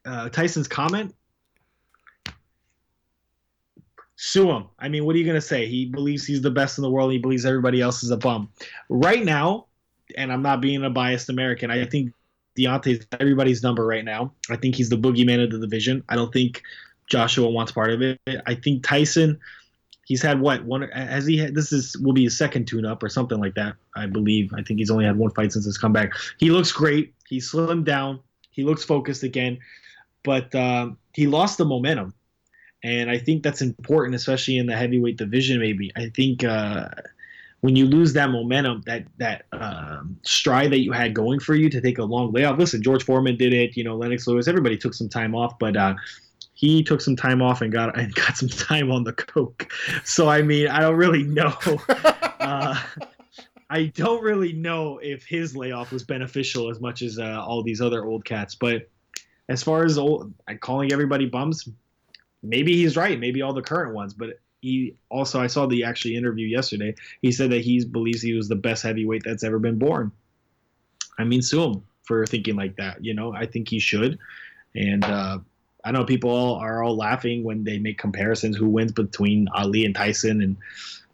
[0.05, 1.15] Tyson's comment,
[4.17, 4.67] sue him.
[4.79, 5.67] I mean, what are you going to say?
[5.67, 7.13] He believes he's the best in the world.
[7.13, 8.51] He believes everybody else is a bum.
[8.89, 9.66] Right now,
[10.17, 12.13] and I'm not being a biased American, I think
[12.57, 14.33] Deontay's everybody's number right now.
[14.51, 16.03] I think he's the boogeyman of the division.
[16.09, 16.63] I don't think
[17.09, 18.19] Joshua wants part of it.
[18.47, 19.39] I think Tyson,
[20.05, 21.55] he's had what one has he had?
[21.55, 23.75] This is will be his second tune-up or something like that.
[23.95, 24.53] I believe.
[24.55, 26.13] I think he's only had one fight since his comeback.
[26.39, 27.15] He looks great.
[27.29, 28.21] He slimmed down.
[28.51, 29.59] He looks focused again,
[30.23, 32.15] but um, he lost the momentum
[32.87, 35.59] and I think that's important, especially in the heavyweight division.
[35.59, 36.89] Maybe I think uh,
[37.61, 41.69] when you lose that momentum, that that um, stride that you had going for you
[41.71, 42.59] to take a long layoff.
[42.59, 43.77] Listen, George Foreman did it.
[43.77, 44.49] You know, Lennox Lewis.
[44.49, 45.95] Everybody took some time off, but uh,
[46.55, 49.71] he took some time off and got and got some time on the coke.
[50.05, 51.55] So I mean, I don't really know.
[52.39, 52.81] Uh,
[53.71, 57.81] I don't really know if his layoff was beneficial as much as uh, all these
[57.81, 58.55] other old cats.
[58.55, 58.89] But
[59.49, 61.69] as far as old, calling everybody bums,
[62.45, 63.19] maybe he's right.
[63.19, 66.97] Maybe all the current ones, but he also I saw the actually interview yesterday.
[67.23, 70.11] He said that he believes he was the best heavyweight that's ever been born.
[71.19, 73.05] I mean, sue him for thinking like that.
[73.05, 74.19] You know, I think he should.
[74.75, 75.39] And uh,
[75.85, 79.85] I know people all are all laughing when they make comparisons who wins between Ali
[79.85, 80.57] and Tyson, and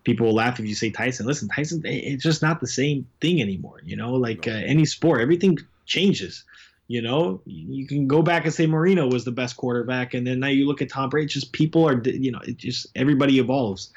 [0.05, 1.27] people will laugh if you say Tyson.
[1.27, 3.83] Listen, Tyson, it's just not the same thing anymore.
[3.85, 6.45] You know, like uh, any sport, everything changes.
[6.89, 10.41] You know, you can go back and say Marino was the best quarterback, and then
[10.41, 11.29] now you look at Tom Brady.
[11.29, 13.93] Just people are, you know, it just everybody evolves.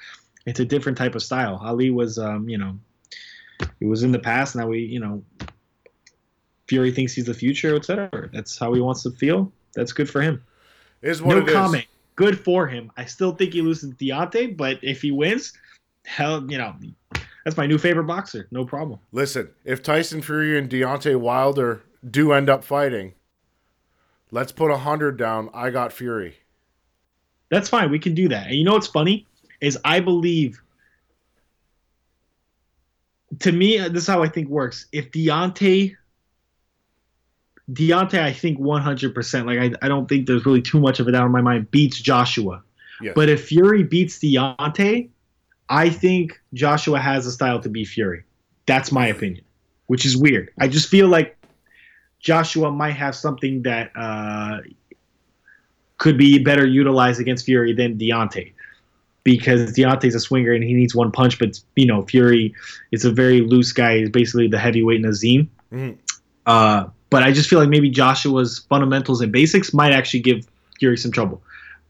[0.46, 1.60] It's a different type of style.
[1.64, 2.78] Ali was, um, you know,
[3.80, 4.56] it was in the past.
[4.56, 5.24] Now we, you know,
[6.68, 8.30] Fury thinks he's the future, etc.
[8.32, 9.52] That's how he wants to feel.
[9.74, 10.44] That's good for him.
[11.02, 11.54] Is what no it is.
[11.54, 11.86] comment.
[12.16, 12.92] Good for him.
[12.96, 15.54] I still think he loses to Deontay, but if he wins,
[16.06, 16.74] hell, you know,
[17.44, 18.48] that's my new favorite boxer.
[18.52, 19.00] No problem.
[19.12, 23.14] Listen, if Tyson Fury and Deontay Wilder do end up fighting,
[24.32, 25.50] let's put a hundred down.
[25.54, 26.36] I got Fury.
[27.50, 27.92] That's fine.
[27.92, 28.48] We can do that.
[28.48, 29.28] And you know what's funny
[29.62, 30.62] is I believe.
[33.40, 34.86] To me, uh, this is how I think works.
[34.92, 35.96] If Deontay,
[37.72, 39.46] Deontay, I think 100%.
[39.46, 41.70] Like I, I don't think there's really too much of a doubt in my mind.
[41.72, 42.64] Beats Joshua,
[43.02, 43.14] Yes.
[43.16, 45.10] but if Fury beats Deontay,
[45.68, 48.24] I think Joshua has a style to beat Fury.
[48.68, 49.44] That's my opinion,
[49.88, 50.52] which is weird.
[50.60, 51.35] I just feel like
[52.26, 54.58] Joshua might have something that uh,
[56.00, 58.52] could be better utilized against Fury than Deontay.
[59.24, 62.54] Because Deontay's a swinger and he needs one punch, but you know Fury
[62.92, 64.00] is a very loose guy.
[64.00, 65.48] He's basically the heavyweight Naseem.
[65.72, 65.98] Mhm.
[66.46, 70.46] Uh, but I just feel like maybe Joshua's fundamentals and basics might actually give
[70.80, 71.42] Fury some trouble.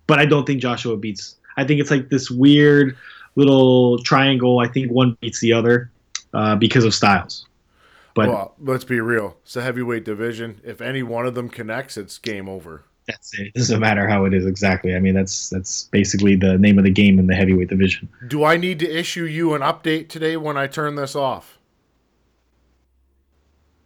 [0.07, 1.35] But I don't think Joshua beats.
[1.57, 2.95] I think it's like this weird
[3.35, 4.59] little triangle.
[4.59, 5.89] I think one beats the other.
[6.33, 7.45] uh, because of styles.
[8.15, 9.35] But well, let's be real.
[9.43, 10.61] It's a heavyweight division.
[10.63, 12.85] If any one of them connects, it's game over.
[13.07, 13.47] That's it.
[13.47, 13.53] it.
[13.53, 14.95] Doesn't matter how it is exactly.
[14.95, 18.07] I mean, that's that's basically the name of the game in the heavyweight division.
[18.27, 21.59] Do I need to issue you an update today when I turn this off?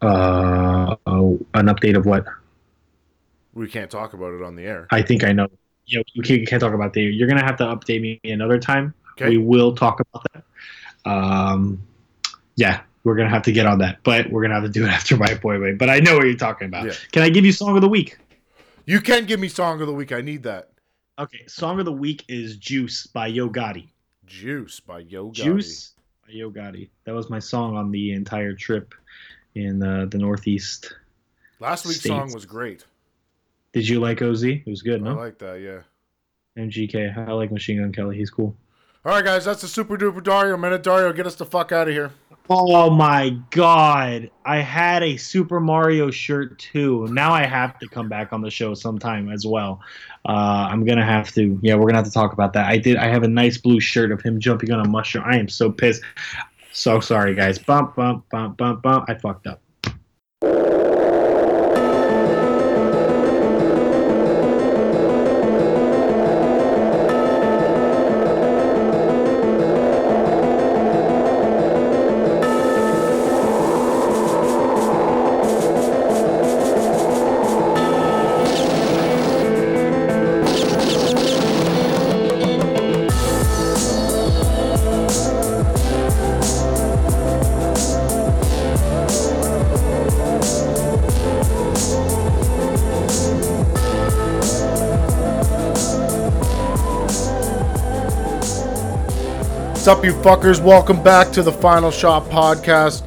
[0.02, 2.26] Uh, oh, an update of what?
[3.56, 4.88] We can't talk about it on the air.
[4.92, 5.48] I think I know.
[5.88, 7.02] You know, you can't, can't talk about the.
[7.02, 8.94] You're gonna have to update me another time.
[9.14, 9.30] Okay.
[9.30, 10.44] We will talk about that.
[11.10, 11.82] Um,
[12.56, 14.90] yeah, we're gonna have to get on that, but we're gonna have to do it
[14.92, 15.80] after my appointment.
[15.80, 16.86] But I know what you're talking about.
[16.86, 16.94] Yeah.
[17.12, 18.20] Can I give you song of the week?
[18.86, 20.12] You can give me song of the week.
[20.12, 20.70] I need that.
[21.18, 23.88] Okay, song of the week is "Juice" by Yo Gotti.
[24.28, 25.34] Juice by Yo Gotti.
[25.34, 25.94] Juice
[26.28, 26.90] by Yo Gotti.
[27.06, 28.94] That was my song on the entire trip
[29.56, 30.94] in uh, the Northeast.
[31.60, 32.16] Last week's States.
[32.16, 32.86] song was great.
[33.74, 34.44] Did you like OZ?
[34.44, 35.12] It was good, no?
[35.12, 35.60] I like that.
[35.62, 35.82] Yeah.
[36.64, 37.28] MGK.
[37.28, 38.18] I like Machine Gun Kelly.
[38.18, 38.56] He's cool.
[39.04, 39.46] All right, guys.
[39.46, 40.84] That's the super duper Dario minute.
[40.84, 42.12] Dario, get us the fuck out of here.
[42.52, 44.32] Oh my god.
[44.44, 47.08] I had a Super Mario shirt too.
[47.12, 49.80] Now I have to come back on the show sometime as well.
[50.26, 51.60] Uh, I'm gonna have to.
[51.62, 52.66] Yeah, we're gonna have to talk about that.
[52.66, 52.98] I did.
[52.98, 55.26] I have a nice blue shirt of him jumping on a mushroom.
[55.28, 56.02] I am so pissed.
[56.72, 57.60] So sorry, guys.
[57.60, 59.06] Bump, bump, bump, bump, bump.
[59.08, 59.62] I fucked up.
[99.90, 100.64] Up, you fuckers?
[100.64, 103.02] Welcome back to the Final Shot Podcast.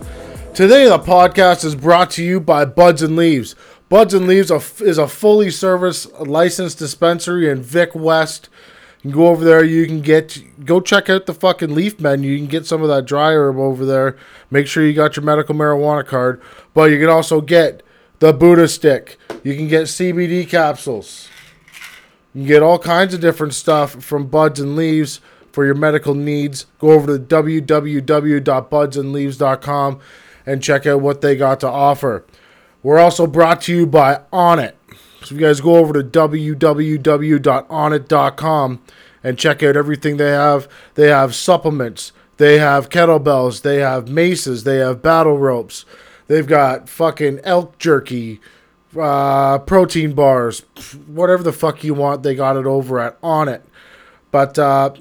[0.52, 3.54] Today, the podcast is brought to you by Buds and Leaves.
[3.88, 8.48] Buds and Leaves is a fully serviced licensed dispensary in Vic West.
[8.96, 9.62] You can go over there.
[9.62, 12.32] You can get go check out the fucking leaf menu.
[12.32, 14.16] You can get some of that dry herb over there.
[14.50, 16.42] Make sure you got your medical marijuana card.
[16.74, 17.84] But you can also get
[18.18, 19.18] the Buddha stick.
[19.44, 21.28] You can get CBD capsules.
[22.34, 25.20] You can get all kinds of different stuff from Buds and Leaves
[25.52, 26.66] for your medical needs.
[26.78, 30.00] Go over to www.budsandleaves.com
[30.44, 32.24] and check out what they got to offer.
[32.82, 34.72] We're also brought to you by Onnit.
[35.20, 38.82] So if you guys go over to www.onnit.com
[39.22, 40.66] and check out everything they have.
[40.94, 45.84] They have supplements, they have kettlebells, they have maces, they have battle ropes.
[46.26, 48.40] They've got fucking elk jerky,
[48.98, 50.60] uh, protein bars,
[51.06, 52.22] whatever the fuck you want.
[52.22, 53.62] They got it over at Onnit.
[54.30, 54.94] But uh,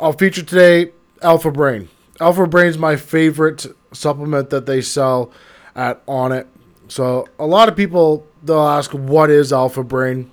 [0.00, 0.92] I'll feature today
[1.22, 1.88] Alpha Brain.
[2.20, 5.32] Alpha Brain's my favorite supplement that they sell
[5.74, 6.46] at Onnit.
[6.86, 10.30] So a lot of people they'll ask what is Alpha Brain.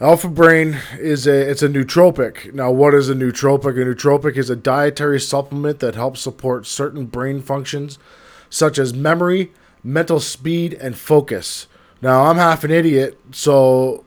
[0.00, 2.52] Alpha Brain is a it's a nootropic.
[2.52, 3.80] Now what is a nootropic?
[3.80, 8.00] A nootropic is a dietary supplement that helps support certain brain functions
[8.50, 9.52] such as memory,
[9.84, 11.68] mental speed and focus.
[12.02, 14.04] Now I'm half an idiot, so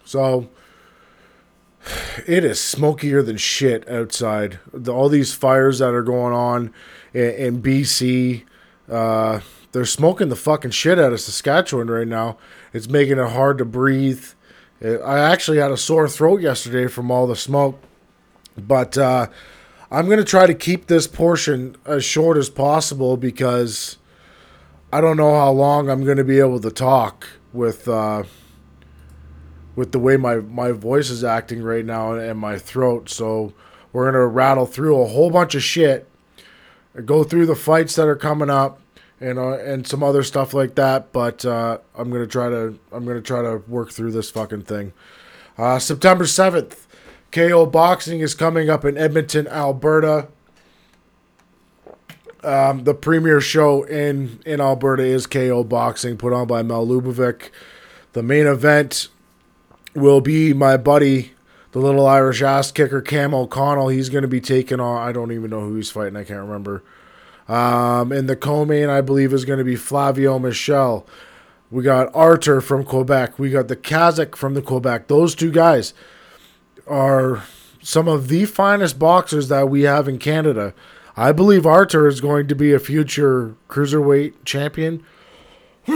[0.06, 0.50] So
[2.28, 4.60] it is smokier than shit outside.
[4.74, 6.74] The, all these fires that are going on
[7.14, 8.44] in, in BC,
[8.90, 12.38] uh, they're smoking the fucking shit out of Saskatchewan right now.
[12.74, 14.26] It's making it hard to breathe.
[14.80, 17.82] It, I actually had a sore throat yesterday from all the smoke,
[18.58, 19.28] but uh,
[19.92, 23.98] I'm gonna try to keep this portion as short as possible because
[24.92, 27.88] I don't know how long I'm gonna be able to talk with.
[27.88, 28.24] Uh,
[29.80, 33.10] with the way my, my voice is acting right now and my throat.
[33.10, 33.54] So
[33.94, 36.06] we're gonna rattle through a whole bunch of shit,
[37.06, 38.82] go through the fights that are coming up,
[39.22, 41.14] and uh, and some other stuff like that.
[41.14, 44.92] But uh, I'm gonna try to I'm gonna try to work through this fucking thing.
[45.58, 46.86] Uh, September seventh,
[47.32, 50.28] KO Boxing is coming up in Edmonton, Alberta.
[52.44, 57.50] Um, the premier show in in Alberta is KO Boxing, put on by Mel Lubovic.
[58.12, 59.08] The main event
[59.94, 61.34] will be my buddy,
[61.72, 63.90] the little Irish ass kicker, Cam O'Connell.
[63.90, 66.16] He's going to be taking on, I don't even know who he's fighting.
[66.16, 66.84] I can't remember.
[67.48, 71.06] Um, and the co main, I believe, is going to be Flavio Michel.
[71.72, 73.38] We got Artur from Quebec.
[73.38, 75.08] We got the Kazakh from the Quebec.
[75.08, 75.94] Those two guys
[76.88, 77.44] are
[77.82, 80.74] some of the finest boxers that we have in Canada.
[81.16, 85.04] I believe Artur is going to be a future cruiserweight champion.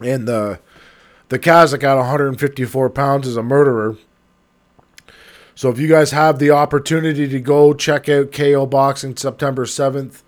[0.00, 0.60] and the
[1.28, 3.96] the Kazakh at 154 pounds is a murderer.
[5.54, 10.22] So if you guys have the opportunity to go check out KO Boxing September 7th,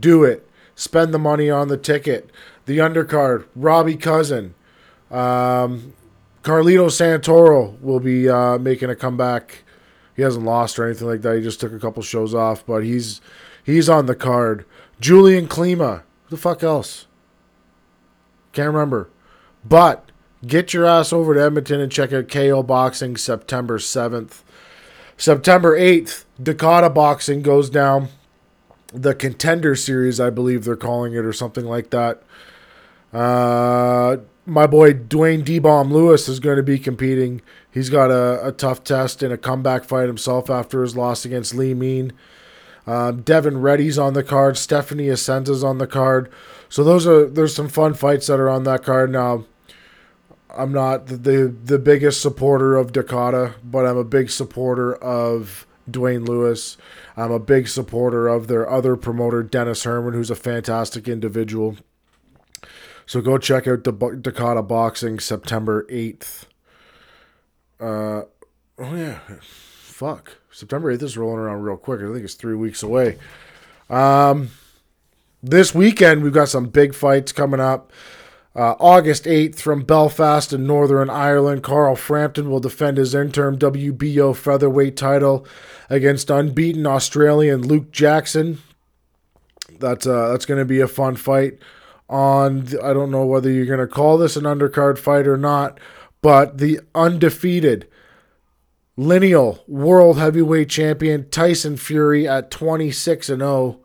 [0.00, 0.48] do it.
[0.74, 2.30] Spend the money on the ticket.
[2.64, 4.54] The undercard, Robbie Cousin.
[5.10, 5.92] Um,
[6.42, 9.62] Carlito Santoro will be uh, making a comeback.
[10.16, 11.36] He hasn't lost or anything like that.
[11.36, 13.20] He just took a couple shows off, but he's
[13.62, 14.64] he's on the card.
[15.00, 16.02] Julian Klima.
[16.24, 17.06] Who the fuck else?
[18.52, 19.10] Can't remember.
[19.64, 20.10] But
[20.46, 24.42] get your ass over to Edmonton and check out KO Boxing September 7th.
[25.16, 28.08] September 8th, Dakota Boxing goes down.
[28.92, 32.22] The Contender Series, I believe they're calling it, or something like that.
[33.12, 37.40] Uh, my boy Dwayne D Bomb Lewis is going to be competing.
[37.70, 41.54] He's got a, a, tough test and a comeback fight himself after his loss against
[41.54, 42.12] Lee Mean.
[42.86, 44.58] Um, Devin Reddy's on the card.
[44.58, 46.30] Stephanie Asenza's on the card.
[46.68, 49.44] So those are there's some fun fights that are on that card now.
[50.54, 56.26] I'm not the, the, biggest supporter of Dakota, but I'm a big supporter of Dwayne
[56.26, 56.76] Lewis.
[57.16, 61.76] I'm a big supporter of their other promoter, Dennis Herman, who's a fantastic individual.
[63.06, 66.44] So go check out the Dakota Boxing September 8th.
[67.80, 68.22] Uh,
[68.78, 69.20] oh, yeah.
[69.40, 70.38] Fuck.
[70.50, 72.00] September 8th is rolling around real quick.
[72.00, 73.18] I think it's three weeks away.
[73.90, 74.50] Um,
[75.42, 77.92] this weekend, we've got some big fights coming up.
[78.54, 84.36] Uh, August 8th from Belfast in Northern Ireland, Carl Frampton will defend his interim WBO
[84.36, 85.46] featherweight title
[85.88, 88.58] against unbeaten Australian Luke Jackson.
[89.78, 91.58] That's uh, that's going to be a fun fight.
[92.10, 95.80] On I don't know whether you're going to call this an undercard fight or not,
[96.20, 97.88] but the undefeated
[98.98, 103.80] lineal world heavyweight champion Tyson Fury at 26 and 0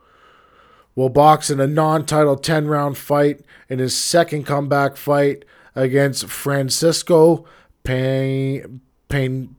[0.98, 3.40] will box in a non-title 10-round fight
[3.70, 5.46] in his second comeback fight
[5.76, 7.46] against Francisco
[7.84, 9.56] Pen- Pen-.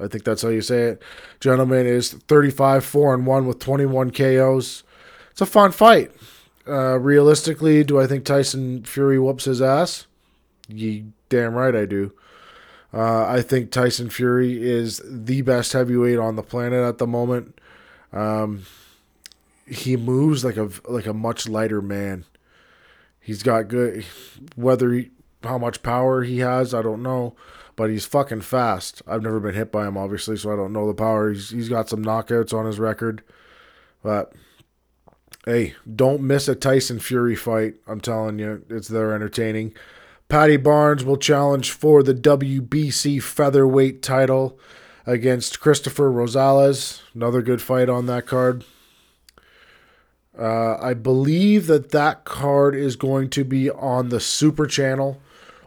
[0.00, 1.02] I think that's how you say it.
[1.40, 4.84] Gentleman is 35 4 and 1 with 21 KOs.
[5.32, 6.12] It's a fun fight.
[6.68, 10.06] Uh, realistically, do I think Tyson Fury whoops his ass?
[10.68, 12.12] You damn right I do.
[12.94, 17.58] Uh, I think Tyson Fury is the best heavyweight on the planet at the moment.
[18.12, 18.62] Um,
[19.68, 22.24] he moves like a like a much lighter man.
[23.20, 24.04] He's got good
[24.56, 25.10] whether he,
[25.42, 27.36] how much power he has, I don't know,
[27.76, 29.02] but he's fucking fast.
[29.06, 31.32] I've never been hit by him obviously, so I don't know the power.
[31.32, 33.22] He's he's got some knockouts on his record.
[34.02, 34.32] But
[35.44, 37.74] hey, don't miss a Tyson Fury fight.
[37.86, 39.74] I'm telling you, it's there entertaining.
[40.28, 44.58] Paddy Barnes will challenge for the WBC featherweight title
[45.06, 47.00] against Cristofer Rosales.
[47.14, 48.64] Another good fight on that card.
[50.38, 55.20] Uh, I believe that that card is going to be on the Super Channel,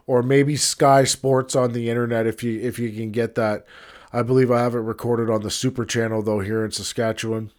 [0.07, 3.65] or maybe Sky Sports on the internet if you if you can get that.
[4.13, 7.51] I believe I have it recorded on the Super Channel though here in Saskatchewan.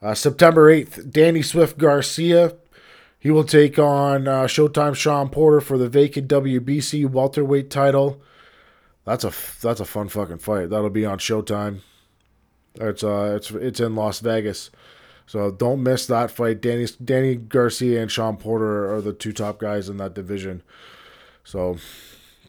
[0.00, 2.54] Uh, September eighth, Danny Swift Garcia.
[3.20, 8.22] He will take on uh, Showtime Shawn Porter for the vacant WBC welterweight title.
[9.04, 10.70] That's a that's a fun fucking fight.
[10.70, 11.80] That'll be on Showtime.
[12.74, 14.70] It's uh it's it's in Las Vegas.
[15.28, 16.62] So don't miss that fight.
[16.62, 20.62] Danny Danny Garcia and Shawn Porter are the two top guys in that division.
[21.44, 21.76] So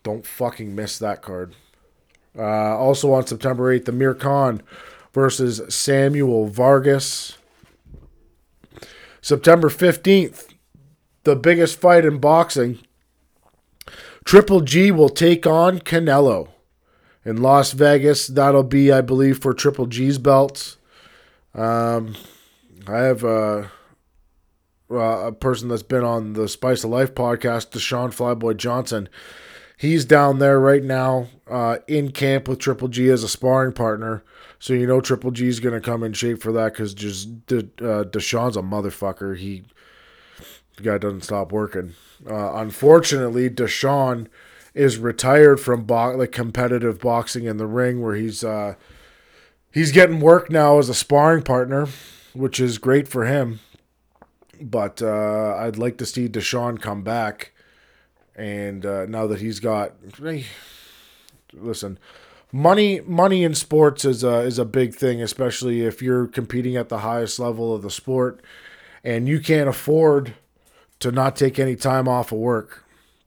[0.01, 1.55] don't fucking miss that card.
[2.37, 4.61] Uh, also on September 8th, Amir Khan
[5.13, 7.37] versus Samuel Vargas.
[9.21, 10.53] September 15th,
[11.25, 12.79] the biggest fight in boxing.
[14.23, 16.47] Triple G will take on Canelo
[17.25, 18.27] in Las Vegas.
[18.27, 20.77] That'll be, I believe, for Triple G's belts.
[21.53, 22.15] Um,
[22.89, 23.67] I have uh,
[24.89, 29.07] a person that's been on the Spice of Life podcast, Deshaun Flyboy Johnson.
[29.77, 34.23] He's down there right now uh, in camp with Triple G as a sparring partner.
[34.57, 37.45] So you know Triple G is going to come in shape for that because just
[37.45, 39.37] De, uh, Deshaun's a motherfucker.
[39.37, 39.63] He
[40.77, 41.93] the guy doesn't stop working.
[42.29, 44.27] Uh, unfortunately, Deshaun
[44.73, 48.73] is retired from bo- like competitive boxing in the ring, where he's uh,
[49.71, 51.87] he's getting work now as a sparring partner
[52.33, 53.59] which is great for him.
[54.61, 57.53] But uh, I'd like to see Deshaun come back.
[58.35, 59.93] And uh, now that he's got,
[61.53, 61.99] listen,
[62.51, 66.89] money money in sports is a is a big thing, especially if you're competing at
[66.89, 68.41] the highest level of the sport,
[69.03, 70.35] and you can't afford
[70.99, 72.85] to not take any time off of work.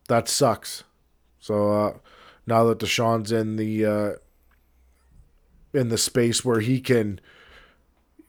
[0.08, 0.84] That sucks.
[1.40, 1.98] So uh,
[2.46, 4.12] now that Deshaun's in the uh,
[5.72, 7.20] in the space where he can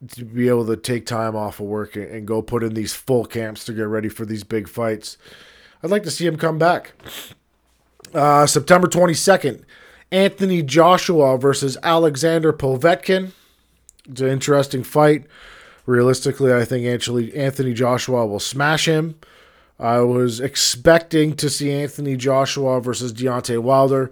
[0.09, 3.25] to be able to take time off of work and, go put in these full
[3.25, 5.17] camps to get ready for these big fights,
[5.83, 6.93] I'd like to see him come back.
[8.13, 9.63] Uh, September 22nd,
[10.11, 13.31] Anthony Joshua versus Alexander Povetkin.
[14.09, 15.25] It's an interesting fight.
[15.85, 19.15] Realistically, I think actually Anthony Joshua will smash him.
[19.79, 24.11] I was expecting to see Anthony Joshua versus Deontay Wilder,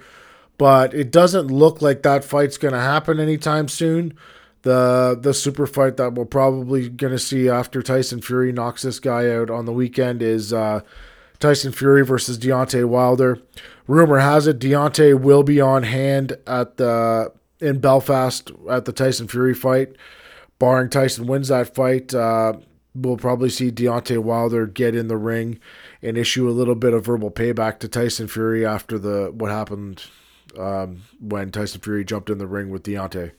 [0.58, 4.18] but it doesn't look like that fight's going to happen anytime soon.
[4.64, 9.30] The the super fight that we're probably to see after Tyson Fury knocks this guy
[9.32, 10.82] out on the weekend is uh,
[11.40, 13.40] Tyson Fury versus Deontay Wilder.
[13.88, 19.28] Rumor has it Deontay will be on hand at the in Belfast at the Tyson
[19.28, 19.96] Fury fight.
[20.60, 22.54] Barring Tyson wins that fight, uh,
[22.94, 25.60] we'll probably see Deontay Wilder get in the ring
[26.04, 30.04] and issue a little bit of verbal payback to Tyson Fury after the what happened
[30.58, 33.32] um, when Tyson Fury jumped in the ring with Deontay.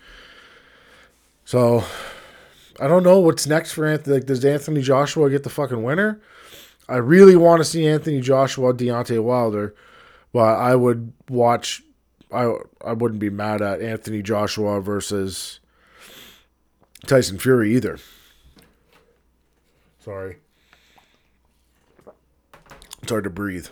[1.44, 1.84] So
[2.80, 4.16] I don't know what's next for Anthony.
[4.16, 6.20] Like, does Anthony Joshua get the fucking winner?
[6.88, 9.74] I really want to see Anthony Joshua, Deontay Wilder,
[10.32, 11.82] but I would watch.
[12.32, 15.60] I I wouldn't be mad at Anthony Joshua versus
[17.06, 17.98] Tyson Fury either.
[20.00, 20.38] Sorry.
[23.02, 23.68] It's hard to breathe.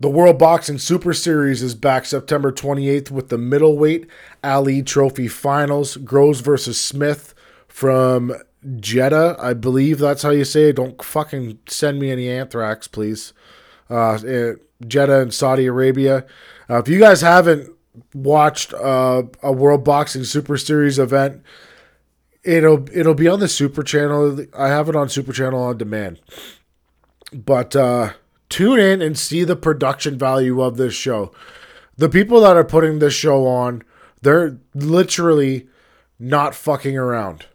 [0.00, 4.06] The World Boxing Super Series is back September 28th with the middleweight
[4.44, 5.96] Ali Trophy Finals.
[5.96, 7.34] Groves versus Smith
[7.66, 8.32] from
[8.78, 9.36] Jeddah.
[9.40, 10.76] I believe that's how you say it.
[10.76, 13.32] Don't fucking send me any anthrax, please.
[13.90, 14.18] Uh,
[14.86, 16.24] Jeddah in Saudi Arabia.
[16.70, 17.68] Uh, if you guys haven't
[18.14, 21.42] watched uh, a World Boxing Super Series event,
[22.44, 24.46] it'll it'll be on the Super Channel.
[24.56, 26.20] I have it on Super Channel on demand.
[27.32, 28.12] But uh,
[28.48, 31.32] tune in and see the production value of this show.
[31.96, 33.82] The people that are putting this show on,
[34.22, 35.68] they're literally
[36.18, 37.46] not fucking around.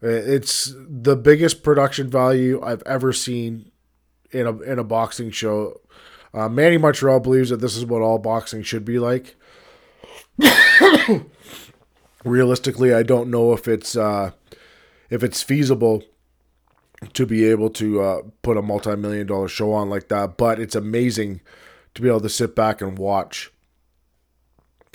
[0.00, 3.70] It's the biggest production value I've ever seen
[4.30, 5.80] in a in a boxing show.
[6.34, 9.36] Uh, Manny Montreal believes that this is what all boxing should be like.
[12.24, 14.32] Realistically, I don't know if it's uh,
[15.08, 16.02] if it's feasible
[17.12, 20.74] to be able to uh, put a multi-million dollar show on like that, but it's
[20.74, 21.40] amazing
[21.94, 23.52] to be able to sit back and watch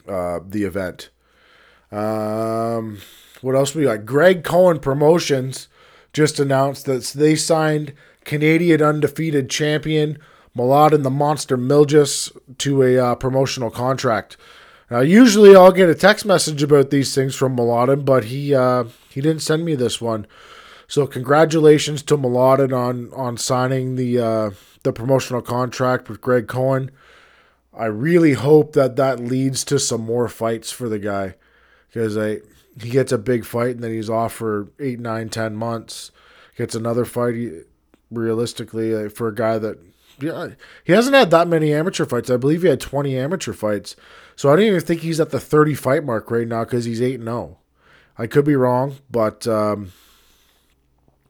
[0.08, 1.10] uh, the event.
[1.92, 3.00] Um,
[3.42, 4.06] what else we got?
[4.06, 5.68] Greg Cohen Promotions
[6.14, 7.94] just announced that they signed
[8.26, 10.18] Canadian undefeated champion
[10.56, 14.36] Mladen the Monster Miljas to a uh, promotional contract.
[14.90, 18.86] Now, usually I'll get a text message about these things from Mladen, but he uh,
[19.10, 20.26] he didn't send me this one.
[20.90, 26.90] So congratulations to Mladen on on signing the uh, the promotional contract with Greg Cohen.
[27.72, 31.36] I really hope that that leads to some more fights for the guy
[31.88, 32.40] because I
[32.82, 36.10] he gets a big fight and then he's off for eight, nine, ten months.
[36.58, 37.36] Gets another fight.
[38.12, 39.78] Realistically, uh, for a guy that
[40.20, 40.50] yeah,
[40.84, 42.32] he hasn't had that many amateur fights.
[42.32, 43.96] I believe he had twenty amateur fights.
[44.36, 47.00] So I don't even think he's at the thirty fight mark right now because he's
[47.00, 47.38] eight and zero.
[47.38, 47.58] Oh.
[48.18, 49.92] I could be wrong, but um,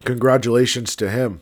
[0.06, 1.42] congratulations to him.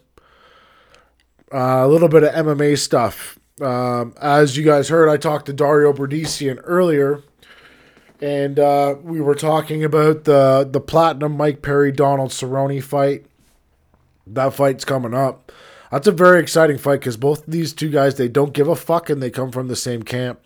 [1.53, 3.39] Uh, a little bit of MMA stuff.
[3.61, 7.23] Um, as you guys heard, I talked to Dario Berdisian earlier
[8.21, 13.25] and uh, we were talking about the the platinum Mike Perry Donald Cerrone fight.
[14.25, 15.51] That fight's coming up.
[15.91, 19.09] That's a very exciting fight because both these two guys they don't give a fuck
[19.09, 20.39] and they come from the same camp.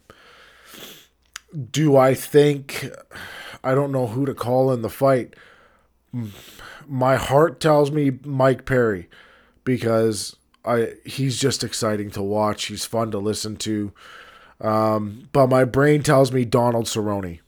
[1.72, 2.89] Do I think?
[3.64, 5.36] I don't know who to call in the fight.
[6.88, 9.09] My heart tells me Mike Perry
[9.63, 12.65] because I he's just exciting to watch.
[12.65, 13.91] He's fun to listen to.
[14.59, 17.39] Um, but my brain tells me Donald Cerrone.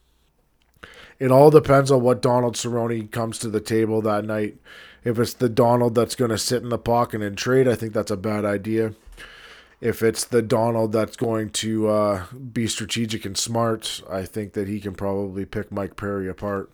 [1.19, 4.57] It all depends on what Donald Cerrone comes to the table that night.
[5.03, 7.93] If it's the Donald that's going to sit in the pocket and trade, I think
[7.93, 8.93] that's a bad idea.
[9.79, 14.67] If it's the Donald that's going to uh, be strategic and smart, I think that
[14.67, 16.71] he can probably pick Mike Perry apart.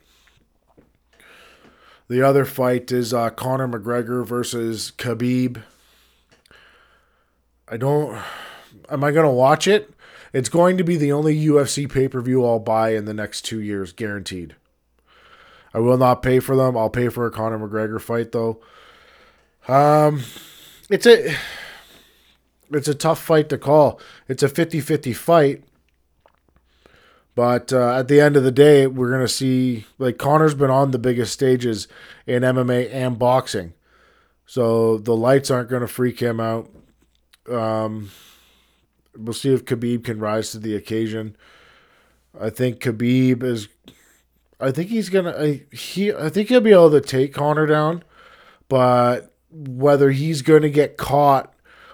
[2.10, 5.62] The other fight is uh, Conor McGregor versus Khabib.
[7.68, 8.20] I don't.
[8.90, 9.94] Am I going to watch it?
[10.34, 13.44] It's going to be the only UFC pay per view I'll buy in the next
[13.44, 14.56] two years, guaranteed.
[15.72, 16.76] I will not pay for them.
[16.76, 18.60] I'll pay for a Conor McGregor fight though.
[19.68, 20.24] Um,
[20.90, 21.36] it's a
[22.72, 24.00] it's a tough fight to call.
[24.28, 25.64] It's a 50-50 fight.
[27.40, 30.92] But uh, at the end of the day, we're gonna see like Conor's been on
[30.92, 31.88] the biggest stages
[32.28, 33.72] in MMA and boxing.
[34.46, 36.70] So the lights aren't going to freak him out.
[37.50, 38.12] Um,
[39.16, 41.38] we'll see if Khabib can rise to the occasion.
[42.38, 43.70] I think Khabib is.
[44.60, 45.60] I think he's gonna.
[45.72, 46.14] He.
[46.14, 48.04] I think he'll be able to take Conor down,
[48.68, 51.54] but whether he's going to get caught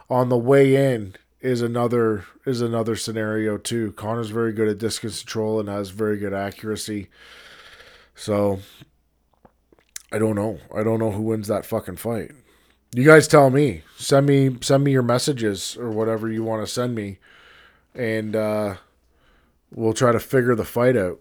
[0.10, 1.14] on the way in
[1.46, 3.92] is another is another scenario too.
[3.92, 7.08] Conor's very good at distance control and has very good accuracy.
[8.16, 8.60] So
[10.12, 10.60] I don't know.
[10.74, 12.32] I don't know who wins that fucking fight.
[12.94, 13.84] You guys tell me.
[13.96, 17.20] Send me send me your messages or whatever you want to send me,
[17.94, 18.76] and uh,
[19.72, 21.20] we'll try to figure the fight out.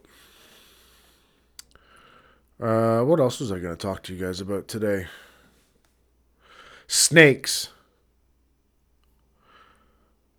[2.59, 5.07] Uh, what else was I going to talk to you guys about today?
[6.87, 7.69] Snakes.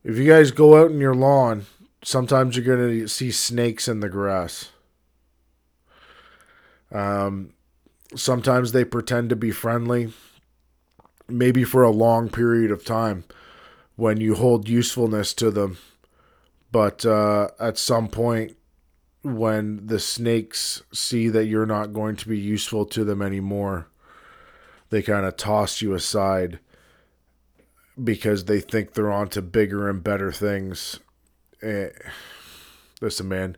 [0.06, 1.66] If you guys go out in your lawn,
[2.04, 4.70] sometimes you're going to see snakes in the grass.
[6.92, 7.54] Um,
[8.16, 10.14] sometimes they pretend to be friendly,
[11.28, 13.24] maybe for a long period of time
[13.96, 15.80] when you hold usefulness to them.
[16.72, 18.56] But uh, at some point,
[19.24, 23.88] when the snakes see that you're not going to be useful to them anymore,
[24.92, 26.60] they kind of toss you aside
[28.02, 31.00] because they think they're on to bigger and better things.
[31.62, 31.90] Eh,
[33.02, 33.58] listen, man,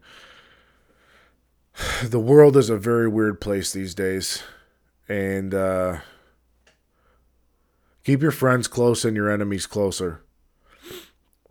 [2.03, 4.43] the world is a very weird place these days.
[5.09, 5.99] And uh,
[8.03, 10.23] keep your friends close and your enemies closer.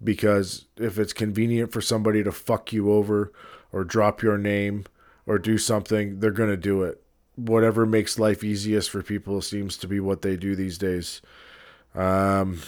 [0.03, 3.32] Because if it's convenient for somebody to fuck you over
[3.72, 4.84] or drop your name
[5.26, 7.03] or do something, they're going to do it.
[7.34, 11.22] Whatever makes life easiest for people seems to be what they do these days.
[11.97, 12.61] Um,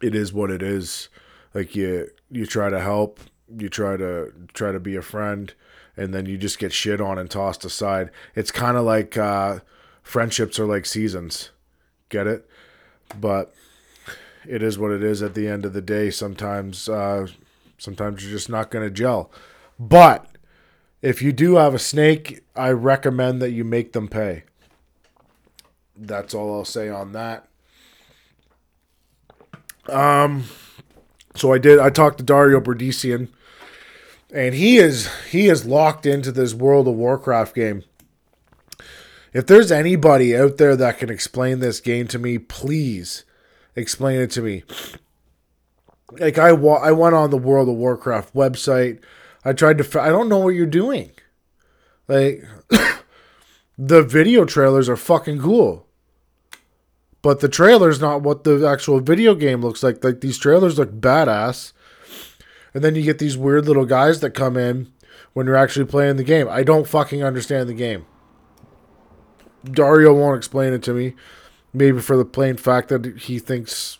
[0.00, 1.08] it is what it is.
[1.52, 3.20] Like you, you try to help,
[3.58, 5.52] you try to try to be a friend,
[5.96, 8.10] and then you just get shit on and tossed aside.
[8.34, 9.60] It's kind of like uh,
[10.02, 11.50] friendships are like seasons.
[12.08, 12.48] Get it?
[13.18, 13.52] But
[14.46, 15.22] it is what it is.
[15.22, 17.26] At the end of the day, sometimes, uh,
[17.78, 19.30] sometimes you're just not to gel.
[19.78, 20.26] But
[21.02, 24.44] if you do have a snake, I recommend that you make them pay.
[25.96, 27.48] That's all I'll say on that.
[29.88, 30.44] Um,
[31.34, 31.78] so I did.
[31.78, 33.28] I talked to Dario Berdician,
[34.32, 37.84] and he is he is locked into this World of Warcraft game.
[39.32, 43.24] If there's anybody out there that can explain this game to me, please
[43.74, 44.64] explain it to me.
[46.12, 49.00] Like I wa- I went on the World of Warcraft website.
[49.44, 50.00] I tried to.
[50.00, 51.10] I don't know what you're doing.
[52.08, 52.44] Like
[53.78, 55.85] the video trailers are fucking cool
[57.26, 60.04] but the trailer's not what the actual video game looks like.
[60.04, 61.72] Like these trailers look badass.
[62.72, 64.92] And then you get these weird little guys that come in
[65.32, 66.46] when you're actually playing the game.
[66.48, 68.06] I don't fucking understand the game.
[69.64, 71.14] Dario won't explain it to me.
[71.72, 73.98] Maybe for the plain fact that he thinks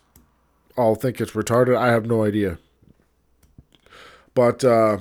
[0.79, 1.77] I'll think it's retarded.
[1.77, 2.59] I have no idea.
[4.35, 4.99] But uh,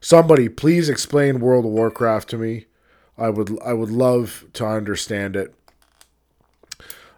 [0.00, 2.66] somebody please explain World of Warcraft to me.
[3.16, 5.54] I would I would love to understand it.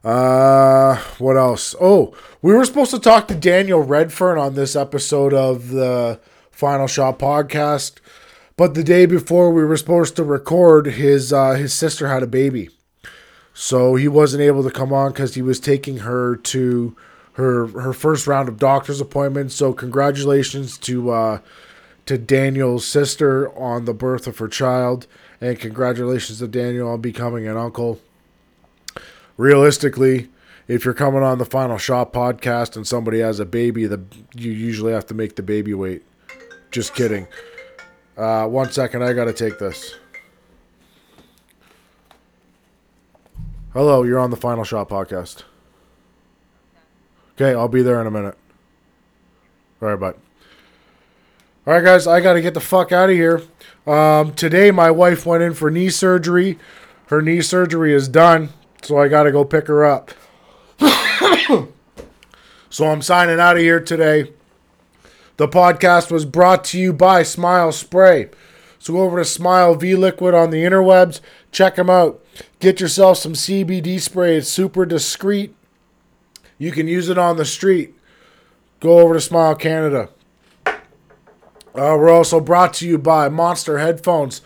[0.04, 1.74] Uh, what else?
[1.80, 6.20] Oh, we were supposed to talk to Daniel Redfern on this episode of the
[6.50, 7.96] Final Shot podcast,
[8.56, 12.28] but the day before we were supposed to record, his uh, his sister had a
[12.28, 12.70] baby,
[13.52, 16.96] so he wasn't able to come on because he was taking her to
[17.32, 19.54] her her first round of doctor's appointments.
[19.56, 21.38] So congratulations to uh,
[22.06, 25.06] to Daniel's sister on the birth of her child,
[25.40, 28.00] and congratulations to Daniel on becoming an uncle
[29.36, 30.28] realistically,
[30.68, 34.02] if you're coming on the Final Shot podcast and somebody has a baby, the
[34.34, 36.02] you usually have to make the baby wait.
[36.70, 37.28] Just kidding.
[38.16, 39.96] Uh, one second, I gotta take this.
[43.72, 45.42] Hello, you're on the Final Shot podcast.
[47.34, 48.36] Okay, I'll be there in a minute.
[49.82, 50.16] All right, bud.
[51.66, 53.42] All right, guys, I gotta get the fuck out of here.
[53.86, 56.58] Um, today, my wife went in for knee surgery.
[57.08, 58.48] Her knee surgery is done
[58.86, 60.12] so I got to go pick her up.
[62.70, 64.32] so I'm signing out of here today.
[65.38, 68.30] The podcast was brought to you by Smile Spray.
[68.78, 71.20] So go over to Smile V Liquid on the interwebs.
[71.50, 72.24] Check them out.
[72.60, 74.36] Get yourself some CBD spray.
[74.36, 75.52] It's super discreet.
[76.56, 77.94] You can use it on the street.
[78.78, 80.10] Go over to Smile Canada.
[80.66, 80.72] Uh,
[81.74, 84.42] we're also brought to you by Monster Headphones.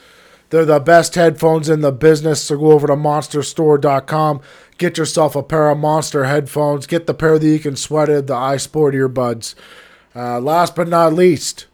[0.50, 2.42] They're the best headphones in the business.
[2.42, 4.40] So go over to monsterstore.com.
[4.78, 6.86] Get yourself a pair of Monster headphones.
[6.86, 9.54] Get the pair that you can sweat in, the iSport earbuds.
[10.14, 11.66] Uh, last but not least,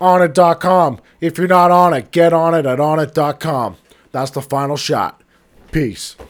[0.00, 1.00] onnit.com.
[1.20, 3.76] If you're not on it, get on it at onnit.com.
[4.12, 5.22] That's the final shot.
[5.70, 6.16] Peace.